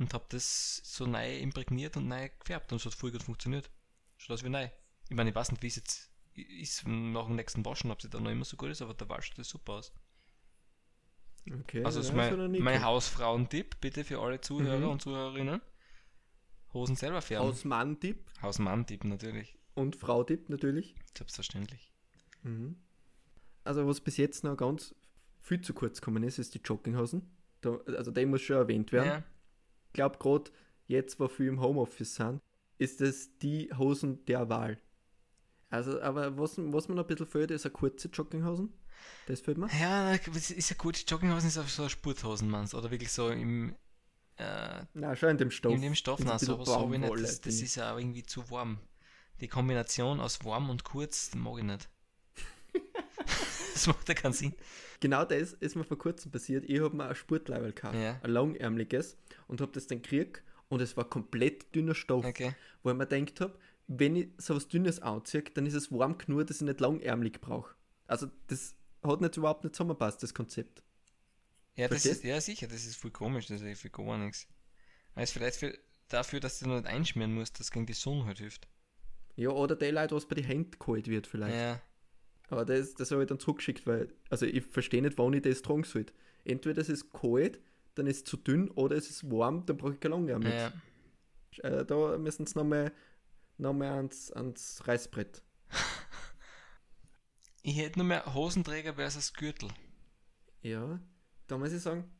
und 0.00 0.12
habe 0.12 0.26
das 0.30 0.80
so 0.84 1.06
neu 1.06 1.38
imprägniert 1.38 1.96
und 1.96 2.08
neu 2.08 2.28
gefärbt 2.40 2.72
und 2.72 2.78
es 2.80 2.86
hat 2.86 2.94
voll 2.94 3.12
gut 3.12 3.22
funktioniert. 3.22 3.70
Schaut 4.18 4.34
aus 4.34 4.44
wie 4.44 4.48
neu. 4.48 4.68
Ich 5.08 5.16
meine, 5.16 5.30
ich 5.30 5.36
weiß 5.36 5.52
nicht, 5.52 5.62
wie 5.62 5.68
es 5.68 5.76
jetzt 5.76 6.10
ist 6.34 6.86
nach 6.88 7.26
dem 7.26 7.36
nächsten 7.36 7.64
Waschen, 7.64 7.92
ob 7.92 8.02
sie 8.02 8.10
dann 8.10 8.24
noch 8.24 8.30
immer 8.32 8.44
so 8.44 8.56
gut 8.56 8.70
ist, 8.70 8.82
aber 8.82 8.94
da 8.94 9.08
wascht 9.08 9.38
das 9.38 9.48
super 9.48 9.74
aus. 9.74 9.92
Okay. 11.60 11.84
Also 11.84 12.00
ist 12.00 12.12
mein, 12.12 12.52
mein. 12.60 12.82
Hausfrauentipp, 12.82 13.80
bitte 13.80 14.04
für 14.04 14.20
alle 14.20 14.40
Zuhörer 14.40 14.78
Mhm. 14.78 14.88
und 14.88 15.02
Zuhörerinnen. 15.02 15.60
Hosen 16.74 16.96
selber 16.96 17.22
färben. 17.22 17.46
Hausmann-Tipp 17.46 18.18
Hausmann-Tipp 18.42 19.04
natürlich. 19.04 19.56
und 19.74 19.96
Frau-Tipp 19.96 20.48
natürlich. 20.48 20.94
Selbstverständlich. 21.16 21.92
Mhm. 22.42 22.76
Also 23.64 23.86
was 23.86 24.00
bis 24.00 24.16
jetzt 24.16 24.44
noch 24.44 24.56
ganz 24.56 24.94
viel 25.40 25.60
zu 25.60 25.72
kurz 25.72 26.00
gekommen 26.00 26.22
ist, 26.22 26.38
ist 26.38 26.54
die 26.54 26.60
Jogginghosen. 26.62 27.22
Da, 27.60 27.78
also 27.96 28.10
der 28.10 28.26
muss 28.26 28.42
schon 28.42 28.56
erwähnt 28.56 28.92
werden. 28.92 29.08
Ja. 29.08 29.22
Ich 29.86 29.92
glaube 29.94 30.18
gerade 30.18 30.50
jetzt, 30.86 31.18
wo 31.20 31.28
viele 31.28 31.50
im 31.50 31.60
Homeoffice 31.60 32.16
sind, 32.16 32.42
ist 32.78 33.00
das 33.00 33.30
die 33.38 33.70
Hosen 33.76 34.24
der 34.26 34.48
Wahl. 34.48 34.78
Also, 35.70 36.00
aber 36.00 36.38
was, 36.38 36.56
was 36.58 36.88
mir 36.88 36.94
noch 36.94 37.04
ein 37.04 37.08
bisschen 37.08 37.26
fehlt, 37.26 37.50
ist 37.50 37.64
eine 37.64 37.72
kurze 37.72 38.08
Jogginghosen. 38.08 38.72
Das 39.26 39.40
fehlt 39.40 39.58
mir. 39.58 39.68
ja, 39.80 40.12
ist 40.12 40.70
ja 40.70 40.76
gut. 40.76 41.04
Jogginghosen 41.08 41.48
ist 41.48 41.58
auch 41.58 41.68
so 41.68 41.88
Sporthosen, 41.88 42.48
meinst 42.48 42.74
Oder 42.74 42.90
wirklich 42.90 43.12
so 43.12 43.30
im, 43.30 43.74
äh, 44.36 44.84
Na, 44.94 45.14
schon 45.16 45.30
in 45.30 45.38
dem 45.38 45.50
Stoff. 45.50 45.74
in 45.74 45.82
dem 45.82 45.94
Stoff. 45.94 46.20
Nein, 46.20 46.38
so, 46.38 46.64
so 46.64 46.92
ich 46.92 46.98
nicht. 46.98 47.12
Das, 47.22 47.40
das 47.40 47.60
ist 47.60 47.76
ja 47.76 47.92
auch 47.94 47.98
irgendwie 47.98 48.22
zu 48.22 48.50
warm. 48.50 48.78
Die 49.40 49.48
Kombination 49.48 50.20
aus 50.20 50.44
warm 50.44 50.70
und 50.70 50.84
kurz 50.84 51.34
mag 51.34 51.58
ich 51.58 51.64
nicht. 51.64 51.88
das 53.74 53.86
macht 53.86 54.08
ja 54.08 54.14
keinen 54.14 54.32
Sinn. 54.32 54.54
Genau 55.00 55.24
das 55.24 55.52
ist 55.54 55.76
mir 55.76 55.84
vor 55.84 55.98
kurzem 55.98 56.30
passiert. 56.32 56.64
Ich 56.68 56.80
habe 56.80 56.96
mir 56.96 57.08
ein 57.08 57.14
Sportleiberl 57.14 57.72
gekauft, 57.72 57.94
Ja. 57.96 58.18
ein 58.22 58.30
langärmliches, 58.30 59.16
und 59.48 59.60
habe 59.60 59.72
das 59.72 59.86
dann 59.86 60.02
gekriegt 60.02 60.42
und 60.68 60.80
es 60.80 60.96
war 60.96 61.04
komplett 61.04 61.74
dünner 61.74 61.94
Stoff. 61.94 62.24
Okay. 62.24 62.54
Wo 62.82 62.90
ich 62.90 62.96
mir 62.96 63.06
gedacht 63.06 63.40
habe, 63.40 63.58
wenn 63.86 64.16
ich 64.16 64.28
so 64.38 64.56
was 64.56 64.68
Dünnes 64.68 65.00
anziehe, 65.00 65.42
dann 65.54 65.66
ist 65.66 65.74
es 65.74 65.92
warm 65.92 66.16
genug, 66.18 66.46
dass 66.46 66.56
ich 66.56 66.62
nicht 66.62 66.80
langärmlich 66.80 67.40
brauche. 67.40 67.74
Also 68.06 68.28
das 68.46 68.74
hat 69.02 69.20
nicht 69.20 69.36
überhaupt 69.36 69.64
nicht 69.64 69.74
zusammenpasst, 69.74 70.22
das 70.22 70.32
Konzept. 70.32 70.82
Ja, 71.76 71.88
das 71.88 72.02
Verstehst? 72.02 72.20
ist, 72.20 72.24
ja, 72.24 72.40
sicher, 72.40 72.66
das 72.68 72.84
ist 72.84 72.96
voll 72.96 73.10
komisch, 73.12 73.46
das 73.46 73.60
ist 73.62 73.80
für 73.80 73.90
gar 73.90 74.18
nichts. 74.18 74.46
Aber 75.14 75.22
ist 75.24 75.32
vielleicht 75.32 75.56
für, 75.58 75.78
dafür, 76.08 76.40
dass 76.40 76.58
du 76.60 76.68
nicht 76.68 76.86
einschmieren 76.86 77.34
musst, 77.34 77.60
das 77.60 77.70
gegen 77.70 77.86
die 77.86 77.92
Sonne 77.94 78.26
halt 78.26 78.38
hilft. 78.38 78.68
Ja, 79.36 79.50
oder 79.50 79.76
die 79.76 79.86
Leute, 79.90 80.14
was 80.14 80.26
bei 80.26 80.34
den 80.36 80.44
Händen 80.44 80.78
geholt 80.78 81.08
wird 81.08 81.26
vielleicht. 81.26 81.54
Ja, 81.54 81.80
Aber 82.48 82.64
das, 82.64 82.94
das 82.94 83.10
habe 83.10 83.22
ich 83.22 83.28
dann 83.28 83.40
zurückgeschickt, 83.40 83.86
weil, 83.86 84.14
also 84.30 84.46
ich 84.46 84.64
verstehe 84.64 85.02
nicht, 85.02 85.18
wann 85.18 85.32
ich 85.34 85.42
das 85.42 85.62
tragen 85.62 85.84
sollte. 85.84 86.14
Entweder 86.44 86.82
es 86.82 86.88
ist 86.88 87.12
kalt, 87.12 87.60
dann 87.96 88.06
ist 88.06 88.18
es 88.18 88.24
zu 88.24 88.36
dünn, 88.36 88.70
oder 88.72 88.96
es 88.96 89.10
ist 89.10 89.30
warm, 89.30 89.66
dann 89.66 89.76
brauche 89.78 89.94
ich 89.94 90.00
kein 90.00 90.12
langärmlich. 90.12 90.54
ja. 90.60 90.72
Äh, 91.58 91.84
da 91.84 92.18
müssen 92.18 92.46
sie 92.46 92.58
nochmal 92.58 92.92
noch 93.58 93.74
mal 93.74 93.90
ans, 93.92 94.32
ans 94.32 94.86
Reißbrett. 94.86 95.42
Ich 97.62 97.76
hätte 97.78 97.98
nur 97.98 98.06
mehr 98.06 98.32
Hosenträger 98.32 98.94
versus 98.94 99.32
Gürtel. 99.32 99.70
Ja, 100.62 100.98
da 101.46 101.58
muss 101.58 101.72
ich 101.72 101.82
sagen, 101.82 102.10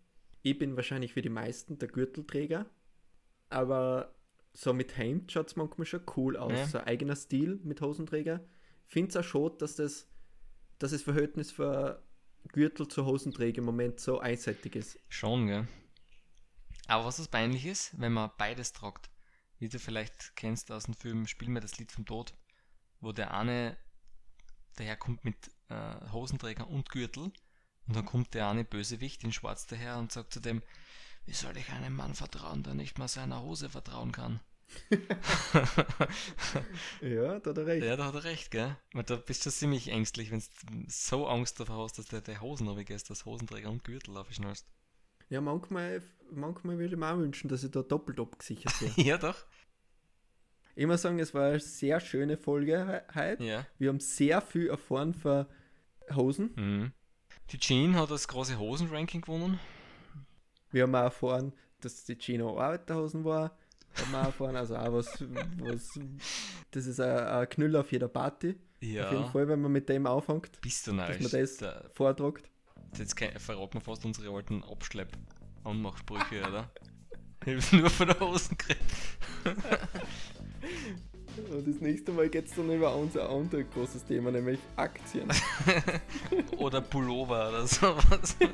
ich 0.43 0.59
bin 0.59 0.77
wahrscheinlich 0.77 1.15
für 1.15 1.23
die 1.23 1.31
meisten 1.31 1.79
der 1.79 1.89
Gürtelträger, 1.89 2.67
aber 3.49 4.15
so 4.53 4.73
mit 4.73 4.97
Hemd 4.97 5.33
schaut 5.33 5.49
es 5.49 5.57
manchmal 5.57 5.87
schon 5.87 6.03
cool 6.17 6.37
aus. 6.37 6.53
Ja. 6.53 6.67
So 6.67 6.79
ein 6.79 6.87
eigener 6.87 7.17
Stil 7.17 7.61
mit 7.65 7.81
Hosenträger. 7.81 8.45
Finde 8.87 9.11
es 9.11 9.17
auch 9.17 9.25
schon, 9.25 9.59
dass 9.59 9.77
das, 9.77 10.09
dass 10.79 10.93
das 10.93 11.03
Verhältnis 11.03 11.51
für 11.51 12.03
Gürtel 12.53 12.87
zu 12.89 13.05
Hosenträger 13.05 13.59
im 13.59 13.65
Moment 13.65 14.01
so 14.01 14.21
einseitig 14.21 14.77
ist. 14.77 14.99
Schon, 15.09 15.47
gell? 15.47 15.67
Aber 16.87 17.07
was 17.07 17.17
das 17.17 17.29
peinlich 17.29 17.67
ist, 17.67 17.99
wenn 17.99 18.13
man 18.13 18.31
beides 18.37 18.73
tragt, 18.73 19.11
wie 19.59 19.69
du 19.69 19.79
vielleicht 19.79 20.37
kennst 20.37 20.71
aus 20.71 20.85
dem 20.85 20.95
Film 20.95 21.27
Spiel 21.27 21.49
mir 21.49 21.61
das 21.61 21.79
Lied 21.79 21.91
vom 21.91 22.05
Tod, 22.05 22.35
wo 23.01 23.13
der 23.13 23.33
eine 23.33 23.77
daherkommt 24.77 25.25
mit 25.25 25.51
äh, 25.69 26.11
Hosenträger 26.13 26.69
und 26.69 26.91
Gürtel 26.91 27.33
und 27.87 27.97
dann 27.97 28.05
kommt 28.05 28.35
der 28.35 28.49
eine 28.49 28.65
Bösewicht 28.65 29.25
in 29.25 29.33
Schwarz 29.33 29.67
daher 29.67 29.99
und 29.99 30.13
sagt 30.13 30.33
zu 30.33 30.41
dem, 30.41 30.63
wie 31.27 31.33
soll 31.33 31.57
ich 31.57 31.71
einem 31.71 31.95
Mann 31.97 32.15
vertrauen, 32.15 32.63
der 32.63 32.75
nicht 32.75 32.99
mal 32.99 33.09
seiner 33.09 33.43
Hose 33.43 33.69
vertrauen 33.69 34.13
kann? 34.13 34.41
Ja, 37.01 37.39
da 37.41 37.51
hat 37.51 37.59
er 37.59 37.67
recht. 37.67 37.85
Ja, 37.85 37.97
da 37.97 38.07
hat 38.07 38.15
er 38.15 38.25
recht, 38.25 38.51
gell? 38.51 38.77
Weil 38.93 39.03
da 39.05 39.17
bist 39.17 39.45
du 39.47 39.51
ziemlich 39.51 39.89
ängstlich, 39.89 40.31
wenn 40.31 40.41
du 40.41 40.85
so 40.89 41.27
Angst 41.29 41.61
davor 41.61 41.85
hast, 41.85 41.99
dass 41.99 42.07
der, 42.07 42.21
der 42.21 42.41
Hosen 42.41 42.67
runtergehst, 42.69 43.11
dass 43.11 43.25
Hosenträger 43.25 43.71
und 43.71 43.85
Gürtel 43.85 44.17
aufschnallst. 44.17 44.67
Ja, 45.29 45.41
manchmal, 45.41 46.03
manchmal 46.31 46.79
würde 46.79 46.95
ich 46.95 46.99
mir 47.01 47.13
auch 47.13 47.19
wünschen, 47.19 47.49
dass 47.49 47.65
ich 47.65 47.71
da 47.71 47.83
doppelt 47.83 48.21
abgesichert 48.21 48.81
wäre. 48.81 48.93
ja, 49.09 49.19
doch. 49.19 49.37
ich 50.75 50.87
muss 50.87 51.03
sagen, 51.03 51.19
es 51.19 51.35
war 51.35 51.49
eine 51.51 51.61
sehr 51.61 52.01
schöne 52.01 52.37
Folge 52.37 52.87
he- 53.13 53.15
heute. 53.21 53.45
Ja. 53.45 53.67
Wir 53.79 53.89
haben 53.91 54.01
sehr 54.01 54.41
viel 54.41 54.69
erfahren 54.69 55.15
von 55.15 55.47
Hosen. 56.15 56.53
Mhm. 56.57 56.93
Die 57.51 57.59
Jean 57.59 57.97
hat 57.97 58.11
das 58.11 58.27
große 58.29 58.59
Hosen-Ranking 58.59 59.21
gewonnen. 59.21 59.61
Wir 60.71 60.85
haben 60.85 60.95
auch 60.95 61.03
erfahren, 61.05 61.53
dass 61.81 62.05
die 62.05 62.17
Gino 62.19 62.59
Arbeiterhosen 62.59 63.25
war. 63.25 63.57
Haben 63.97 64.11
wir 64.13 64.21
auch 64.23 64.27
erfahren, 64.27 64.57
also 64.57 64.77
auch 64.77 64.93
was, 64.93 65.07
was 65.61 66.01
das 66.73 66.87
ist 66.87 66.99
ein, 67.01 67.17
ein 67.19 67.49
Knüller 67.49 67.81
auf 67.81 67.93
jeder 67.93 68.09
Party. 68.09 68.57
Ja. 68.81 69.07
Auf 69.07 69.13
jeden 69.13 69.31
Fall, 69.31 69.49
wenn 69.49 69.61
man 69.61 69.71
mit 69.73 69.89
dem 69.89 70.07
anfängt, 70.07 70.61
Bist 70.61 70.87
du 70.87 70.93
narrisch. 70.93 71.19
dass 71.23 71.33
man 71.33 71.41
das 71.43 71.57
Da, 71.59 71.85
vortragt. 71.95 72.51
jetzt 72.99 73.17
verraten 73.39 73.75
wir 73.75 73.81
fast 73.81 74.05
unsere 74.05 74.35
alten 74.35 74.65
Abschlepp-Anmachsprüche, 74.65 76.41
oder? 76.49 76.71
Ich 77.47 77.65
hab 77.67 77.73
nur 77.73 77.91
von 77.91 78.09
der 78.09 78.21
Hosen 78.21 78.57
geredet. 78.59 78.83
Das 81.37 81.81
nächste 81.81 82.13
Mal 82.13 82.29
geht 82.29 82.47
es 82.47 82.55
dann 82.55 82.71
über 82.71 82.95
unser 82.95 83.29
anderes 83.29 83.65
großes 83.75 84.05
Thema, 84.05 84.31
nämlich 84.31 84.61
Aktien. 84.77 85.29
oder 86.59 86.81
Pullover 86.81 87.49
oder 87.49 87.67
sowas. 87.67 88.37